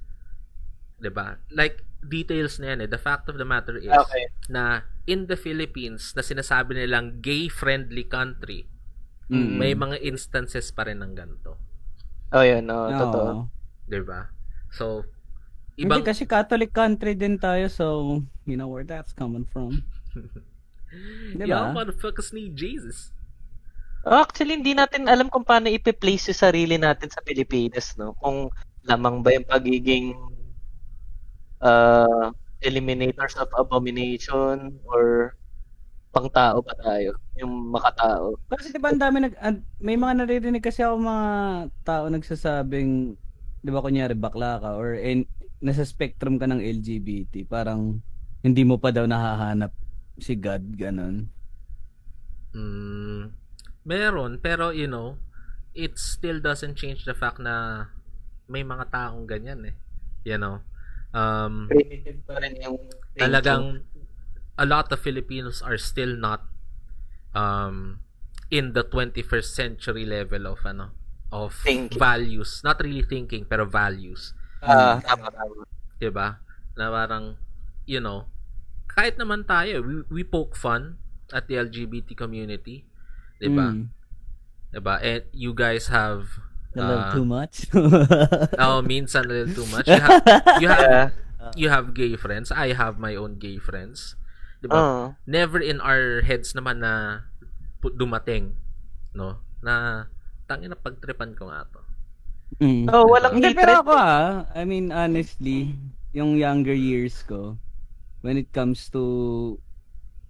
[0.97, 4.32] 'di ba like details na yan eh the fact of the matter is okay.
[4.47, 8.66] na in the Philippines na sinasabi nilang gay friendly country
[9.28, 9.60] Mm.
[9.60, 11.60] may mga instances pa rin ng ganito
[12.30, 12.64] Oh, yun.
[12.66, 12.95] Oh, Oo.
[12.97, 13.32] totoo.
[13.86, 14.32] 'di ba
[14.70, 15.03] so
[15.78, 16.01] Ibang...
[16.01, 17.86] Hindi kasi Catholic country din tayo so
[18.49, 19.86] you know where that's coming from.
[21.38, 21.86] Di yeah ba?
[21.86, 23.13] motherfuckers need Jesus
[24.07, 28.15] Actually, hindi natin alam kung paano ipi-place yung sarili natin sa Pilipinas, no?
[28.23, 28.47] Kung
[28.88, 30.15] lamang ba yung pagiging
[31.59, 32.32] uh,
[32.63, 35.36] eliminators of abomination or
[36.15, 38.39] pang-tao pa tayo, yung makatao.
[38.47, 39.36] Kasi di ba ang dami nag
[39.84, 41.28] may mga naririnig kasi ako mga
[41.84, 43.19] tao nagsasabing
[43.59, 45.28] di ba kunyari bakla ka or in,
[45.64, 48.01] nasa spectrum ka ng LGBT parang
[48.45, 49.74] hindi mo pa daw nahahanap
[50.18, 51.30] si God ganun.
[52.53, 53.22] mm,
[53.86, 55.18] meron pero you know
[55.78, 57.86] it still doesn't change the fact na
[58.49, 59.76] may mga taong ganyan eh.
[60.26, 60.64] You know.
[61.14, 62.80] Um Primitive pa rin yung
[63.16, 63.86] talagang
[64.58, 66.47] a lot of Filipinos are still not
[67.38, 68.01] um
[68.49, 70.95] in the 21st century level of ano
[71.30, 71.99] of Thinking.
[71.99, 74.32] values not really thinking pero values
[74.62, 75.64] Ah, tama, tama.
[75.97, 76.41] 'di ba
[76.74, 77.38] na parang
[77.86, 78.26] you know
[78.88, 80.97] kahit naman tayo we, we poke fun
[81.30, 82.86] at the LGBT community
[83.38, 83.89] 'di ba Mm.
[84.74, 86.41] 'di ba and you guys have
[86.78, 87.66] A little uh, too much.
[88.62, 90.22] oh minsan a little too much you have
[90.62, 91.08] you have Yeah.
[91.55, 94.14] you have gay friends I have my own gay friends
[94.62, 95.03] 'di ba Oo.
[95.26, 97.26] never in our heads naman na
[97.82, 98.53] dumating
[99.16, 100.05] no na
[100.45, 101.82] tangin na pagtripan ko nga to
[102.57, 102.89] Mm.
[102.89, 103.59] Oh, walang Hindi, hatred.
[103.59, 105.75] pero ako ah, I mean, honestly,
[106.15, 107.59] yung younger years ko,
[108.23, 109.59] when it comes to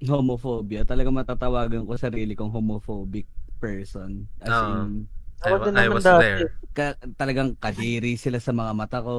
[0.03, 3.25] homophobia, talaga matatawagan ko sarili kong homophobic
[3.61, 4.27] person.
[4.43, 4.91] As Oo.
[4.91, 5.07] in,
[5.45, 6.43] I, I naman was dati.
[6.43, 9.15] there ka, talagang kadiri sila sa mga mata ko.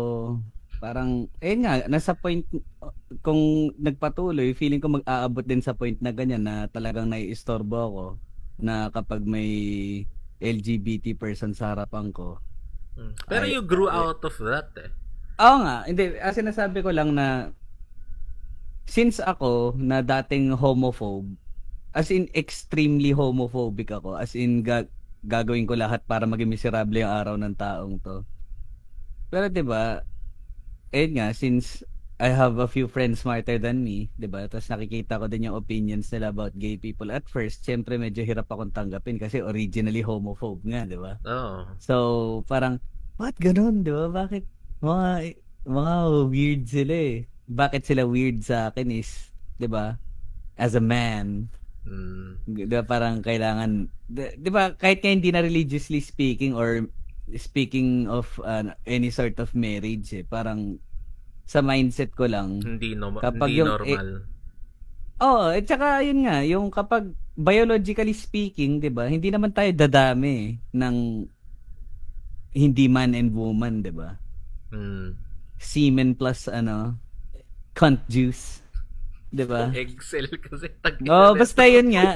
[0.79, 2.47] Parang, eh nga, nasa point,
[3.27, 8.05] kung nagpatuloy, feeling ko mag-aabot din sa point na ganyan na talagang naiistorbo ako
[8.63, 9.51] na kapag may
[10.39, 12.39] LGBT person sa harapan ko,
[12.99, 13.13] Mm.
[13.31, 14.91] pero Ay- you grew ay- out of that eh
[15.39, 16.19] Oo nga, hindi.
[16.19, 17.55] As sinasabi ko lang na
[18.91, 21.31] since ako na dating homophobe,
[21.95, 24.91] as in extremely homophobic ako, as in ga-
[25.23, 28.27] gagawin ko lahat para maging miserable yung araw ng taong to.
[29.31, 30.03] Pero 'di ba?
[30.91, 31.87] Eh nga since
[32.19, 34.51] I have a few friends smarter than me, 'di ba?
[34.51, 37.15] Tapos nakikita ko din yung opinions nila about gay people.
[37.15, 41.23] At first, syempre medyo hirap akong tanggapin kasi originally homophobe nga, 'di ba?
[41.23, 41.95] oh So,
[42.51, 42.83] parang,
[43.23, 44.11] what ganun, di ba?
[44.11, 44.43] Bakit?
[44.83, 45.11] Mga,
[45.63, 45.95] mga
[46.27, 47.17] weird sila eh.
[47.47, 49.95] Bakit sila weird sa akin is, di ba?
[50.59, 51.47] As a man,
[51.87, 52.51] mm.
[52.51, 56.83] di ba parang kailangan, di, di ba kahit nga hindi na religiously speaking or
[57.39, 60.83] speaking of uh, any sort of marriage eh, parang
[61.49, 64.09] sa mindset ko lang, hindi no Kapag hindi yung- normal
[65.19, 69.09] Oo, at saka yun nga, yung kapag biologically speaking, 'di ba?
[69.09, 71.27] Hindi naman tayo dadami eh, ng
[72.53, 74.15] hindi man and woman, 'di ba?
[74.71, 75.27] mm.
[75.59, 76.95] Semen plus ano,
[77.75, 78.63] cunt juice.
[79.29, 79.75] 'Di ba?
[79.75, 82.15] Excel kasi tag Oh, basta yun nga.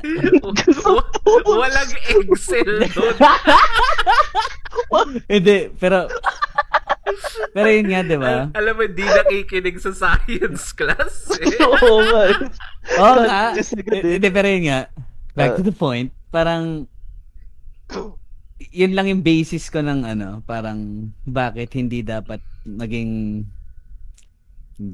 [1.50, 3.16] walang Excel doon
[5.32, 6.06] Hindi, pero
[7.50, 8.34] pero yun nga, 'di ba?
[8.48, 11.56] Al- alam mo hindi nakikinig sa science class eh.
[11.64, 12.22] Oo nga.
[12.98, 13.42] Oo nga.
[13.54, 14.18] Eh.
[14.18, 14.80] Hindi, pero yun nga.
[15.32, 15.56] Back Ah.
[15.56, 16.84] to the point, parang
[18.70, 23.44] yun lang yung basis ko ng ano, parang bakit hindi dapat maging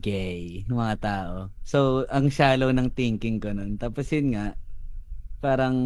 [0.00, 1.34] gay ng mga tao.
[1.62, 3.76] So, ang shallow ng thinking ko nun.
[3.76, 4.52] Tapos yun nga,
[5.38, 5.76] parang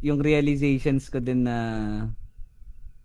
[0.00, 1.56] yung realizations ko din na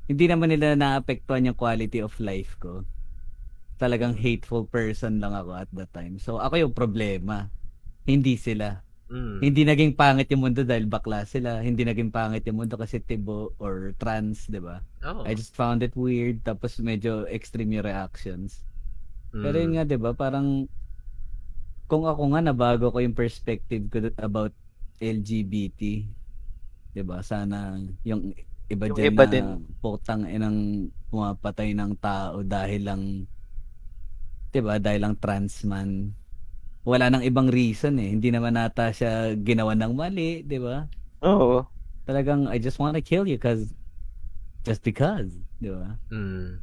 [0.05, 2.85] hindi naman nila naapektuhan yung quality of life ko.
[3.75, 6.21] Talagang hateful person lang ako at that time.
[6.21, 7.49] So, ako yung problema.
[8.05, 8.85] Hindi sila.
[9.05, 9.37] Mm.
[9.41, 11.61] Hindi naging pangit yung mundo dahil bakla sila.
[11.61, 14.81] Hindi naging pangit yung mundo kasi tibo or trans, di ba?
[15.05, 15.21] Oh.
[15.25, 18.65] I just found it weird tapos medyo extreme yung reactions.
[19.29, 19.61] Pero Mm.
[19.61, 20.11] yun nga, di ba?
[20.13, 20.65] Parang
[21.85, 24.53] kung ako nga nabago ko yung perspective ko about
[24.97, 25.81] LGBT,
[26.95, 27.21] di ba?
[27.21, 28.33] Sana yung
[28.69, 29.47] iba Yung dyan iba na din.
[29.79, 33.01] putang inang pumapatay ng tao dahil lang,
[34.49, 34.81] di ba?
[34.81, 36.13] Dahil lang trans man.
[36.85, 38.13] Wala nang ibang reason eh.
[38.13, 40.85] Hindi naman nata siya ginawa ng mali, di ba?
[41.25, 41.65] Oo.
[42.05, 43.73] Talagang, I just wanna kill you cause,
[44.61, 45.97] just because, di ba?
[46.13, 46.61] Mm.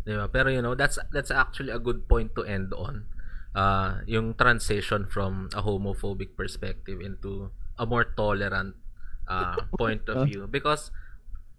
[0.00, 0.26] Diba?
[0.32, 3.04] Pero you know, that's that's actually a good point to end on.
[3.52, 8.78] Uh, yung transition from a homophobic perspective into a more tolerant
[9.30, 10.50] uh, point of view.
[10.50, 10.90] Because,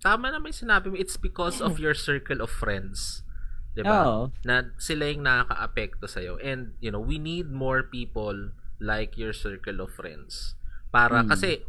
[0.03, 3.23] tama naman yung sinabi mo, it's because of your circle of friends.
[3.71, 3.87] Diba?
[4.03, 4.17] Oo.
[4.43, 6.35] Na sila yung nakaka-apekto sa'yo.
[6.43, 8.51] And, you know, we need more people
[8.83, 10.59] like your circle of friends.
[10.91, 11.31] Para, Mm.
[11.31, 11.63] kasi,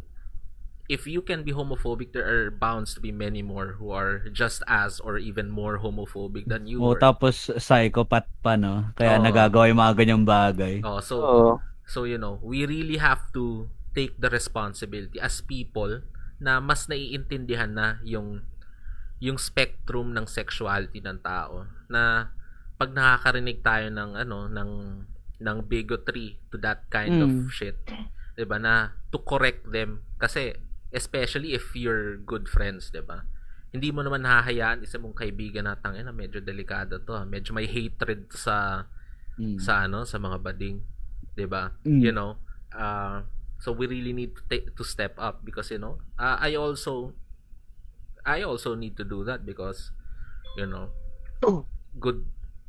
[0.91, 4.59] if you can be homophobic, there are bounds to be many more who are just
[4.67, 6.99] as or even more homophobic than you O were.
[6.99, 8.91] tapos psychopath pa, no?
[8.99, 9.23] Kaya Oo.
[9.23, 10.83] nagagawa yung mga ganyang bagay.
[10.83, 11.49] Oh, so, Oo.
[11.87, 16.01] so, you know, we really have to take the responsibility as people
[16.37, 18.41] na mas naiintindihan na yung
[19.17, 22.33] yung spectrum ng sexuality ng tao na
[22.75, 24.71] pag nakakarinig tayo ng ano ng
[25.39, 27.47] ng bigotry to that kind of Mm.
[27.47, 27.77] shit
[28.33, 28.73] 'di ba na
[29.07, 30.51] to correct them kasi
[30.89, 33.23] especially if you're good friends 'di ba
[33.69, 37.23] hindi mo naman hahayaan isa mong kaibigan na tangina medyo delikado to ha.
[37.23, 38.85] medyo may hatred sa
[39.33, 39.57] Mm.
[39.57, 40.77] sa ano sa mga bading
[41.33, 42.01] 'di ba Mm.
[42.01, 42.37] you know
[42.71, 43.21] uh,
[43.63, 47.15] so we really need to take to step up because you know uh, I also
[48.27, 49.95] I also need to do that because
[50.57, 50.89] you know,
[51.99, 52.25] good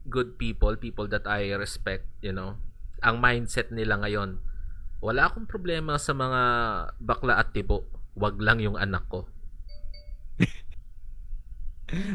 [0.08, 2.60] good people, people that I respect, you know,
[3.00, 4.40] ang mindset nila ngayon,
[5.00, 6.40] wala akong problema sa mga
[7.00, 7.88] bakla at tibo.
[8.14, 9.26] Wag lang yung anak ko.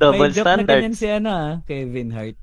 [0.01, 2.37] Double May joke na ganyan si ano ah, Kevin Hart.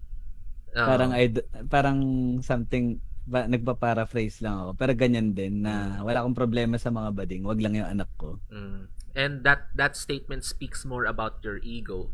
[0.76, 0.86] Oo.
[0.86, 1.98] Parang id- parang
[2.44, 4.70] something ba, nagpa-paraphrase lang ako.
[4.78, 7.42] Pero ganyan din na wala akong problema sa mga bading.
[7.42, 8.38] Wag lang yung anak ko.
[8.48, 8.86] Mm.
[9.16, 12.12] And that that statement speaks more about your ego,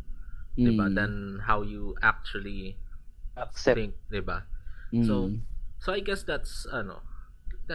[0.56, 0.94] 'di ba, Mm.
[0.96, 1.12] than
[1.44, 2.78] how you actually
[3.36, 3.76] Accept.
[3.76, 4.46] think, 'di ba?
[4.94, 5.04] Mm.
[5.04, 5.14] So,
[5.82, 7.02] so I guess that's ano,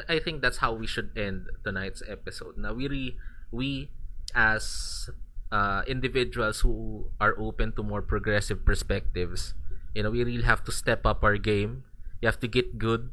[0.07, 2.55] I think that's how we should end tonight's episode.
[2.57, 3.05] Now we re,
[3.51, 3.89] we
[4.35, 5.09] as
[5.51, 9.55] uh, individuals who are open to more progressive perspectives,
[9.95, 11.83] you know, we really have to step up our game.
[12.21, 13.09] You have to get good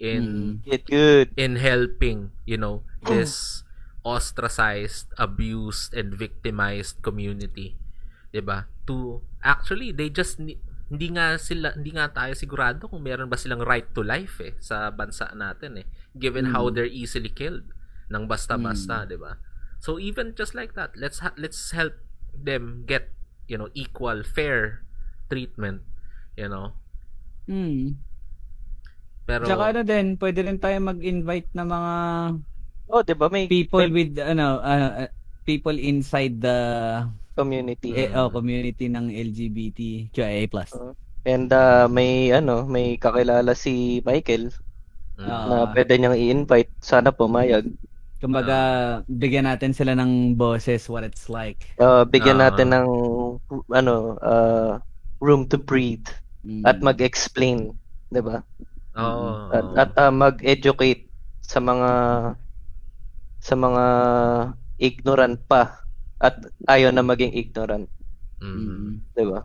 [0.00, 0.64] in Mm.
[0.64, 1.28] Get good.
[1.36, 3.62] in helping, you know, this
[4.00, 7.76] ostracized, abused, and victimized community.
[8.32, 8.64] 'Di ba?
[8.88, 10.56] To actually they just ni-
[10.88, 14.58] hindi nga sila hindi nga tayo sigurado kung meron ba silang right to life eh
[14.58, 15.86] sa bansa natin eh
[16.18, 16.72] given how Mm.
[16.74, 17.62] they're easily killed
[18.10, 19.38] ng basta-basta, 'di ba?
[19.78, 21.94] So even just like that, let's ha- let's help
[22.34, 23.14] them get,
[23.46, 24.82] you know, equal fair
[25.28, 25.86] treatment,
[26.34, 26.74] you know.
[27.46, 28.02] Mm.
[29.30, 31.92] Pero Tsaka ano din, pwede rin tayo mag-invite ng mga
[32.90, 35.10] Oh, 'di ba may people may with ano uh, uh,
[35.46, 36.58] people inside the
[37.38, 37.94] community.
[37.94, 40.50] eh, oh, community ng LGBT QIA+.
[41.22, 44.50] And uh, may ano, may kakilala si Michael
[45.20, 45.44] Ah.
[45.46, 46.72] na pwede niyang i-invite.
[46.80, 47.68] Sana pumayag.
[48.18, 48.56] Kumbaga,
[49.04, 51.76] bigyan natin sila ng boses what it's like.
[51.76, 52.48] Uh, bigyan Ah.
[52.48, 52.88] natin ng
[53.68, 54.80] ano, uh,
[55.20, 56.08] room to breathe
[56.40, 56.64] Mm.
[56.64, 57.76] at mag-explain,
[58.08, 58.40] 'di ba?
[58.96, 61.06] Oo, At, at uh, mag-educate
[61.40, 61.90] sa mga
[63.40, 63.84] sa mga
[64.78, 65.84] ignorant pa
[66.18, 66.36] at
[66.66, 67.88] ayaw na maging ignorant,
[68.40, 68.56] Mm.
[68.56, 68.92] Mm.
[69.12, 69.40] 'di ba?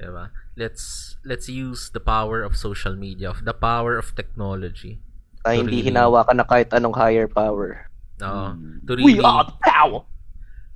[0.00, 0.24] Diba?
[0.56, 4.98] Let's let's use the power of social media, of the power of technology.
[5.44, 7.86] Ay, To hindi really- hinawakan na kahit anong higher power.
[8.18, 8.56] Oo.
[8.56, 8.80] Mm.
[8.88, 10.02] to really the power!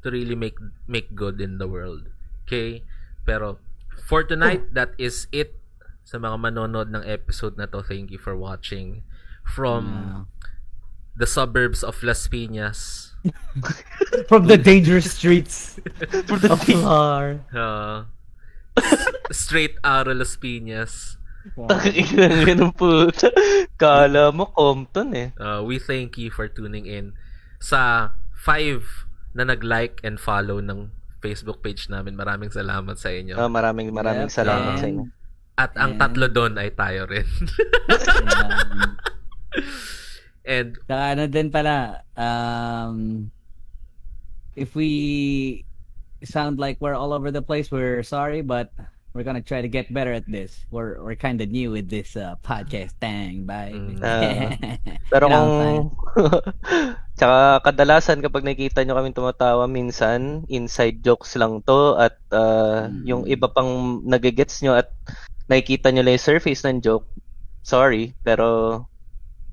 [0.05, 2.13] to really make make good in the world.
[2.45, 2.85] Okay?
[3.25, 3.57] Pero
[4.05, 5.57] for tonight, that is it
[6.05, 7.81] sa mga manonood ng episode na to.
[7.81, 9.03] Thank you for watching
[9.43, 10.21] from Yeah.
[11.17, 13.11] the suburbs of Las Piñas.
[14.29, 15.81] From the dangerous streets
[16.53, 17.41] of Pilar.
[17.57, 18.05] Uh,
[18.77, 21.17] s- straight out of Las Piñas.
[21.57, 23.09] Ganun po.
[23.81, 25.29] Kala mo Compton eh.
[25.41, 27.17] Uh, we thank you for tuning in
[27.61, 28.85] sa five
[29.33, 30.93] na nag-like and follow ng
[31.25, 32.13] Facebook page namin.
[32.15, 33.41] Maraming salamat sa inyo.
[33.41, 35.05] Ah, maraming maraming Yep, salamat and- sa inyo.
[35.55, 37.27] At ang and- tatlo doon ay tayo rin.
[37.87, 38.99] Um,
[40.45, 43.31] and Saka ano din pala, um,
[44.59, 45.63] if we
[46.27, 48.75] sound like we're all over the place, we're sorry, but
[49.15, 50.67] we're gonna try to get better at this.
[50.75, 53.71] We're we're kind of new with this uh, podcast thing, bye.
[53.71, 53.99] Mm.
[54.03, 54.51] Ah.
[55.07, 55.95] Pero kung
[57.15, 63.07] Tsaka kadalasan kapag nakikita nyo kami tumatawa minsan, inside jokes lang to at uh, Mm.
[63.07, 64.91] yung iba pang nagigets nyo at
[65.49, 67.09] nakikita nyo lang yung surface ng joke,
[67.65, 68.87] sorry, pero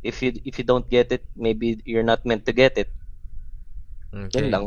[0.02, 2.90] if you if you don't get it, maybe you're not meant to get it.
[4.14, 4.42] okay.
[4.42, 4.66] Yun lang.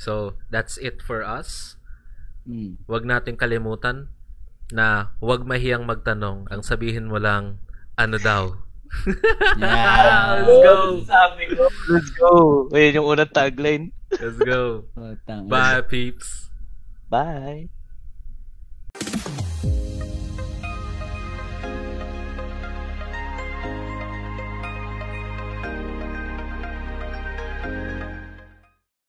[0.00, 1.76] So, that's it for us.
[2.48, 2.80] Mm.
[2.88, 4.08] Huwag nating kalimutan
[4.72, 6.48] na huwag mahiyang magtanong.
[6.48, 7.60] Ang sabihin mo lang,
[8.00, 8.44] ano daw?
[9.62, 10.42] Yeah.
[10.42, 10.76] Let's go!
[11.06, 12.32] Sabi ko, let's go.
[12.74, 13.94] Ayun yung unang tagline.
[14.10, 14.90] Let's go.
[15.46, 16.50] Bye, peeps.
[17.06, 17.70] Bye.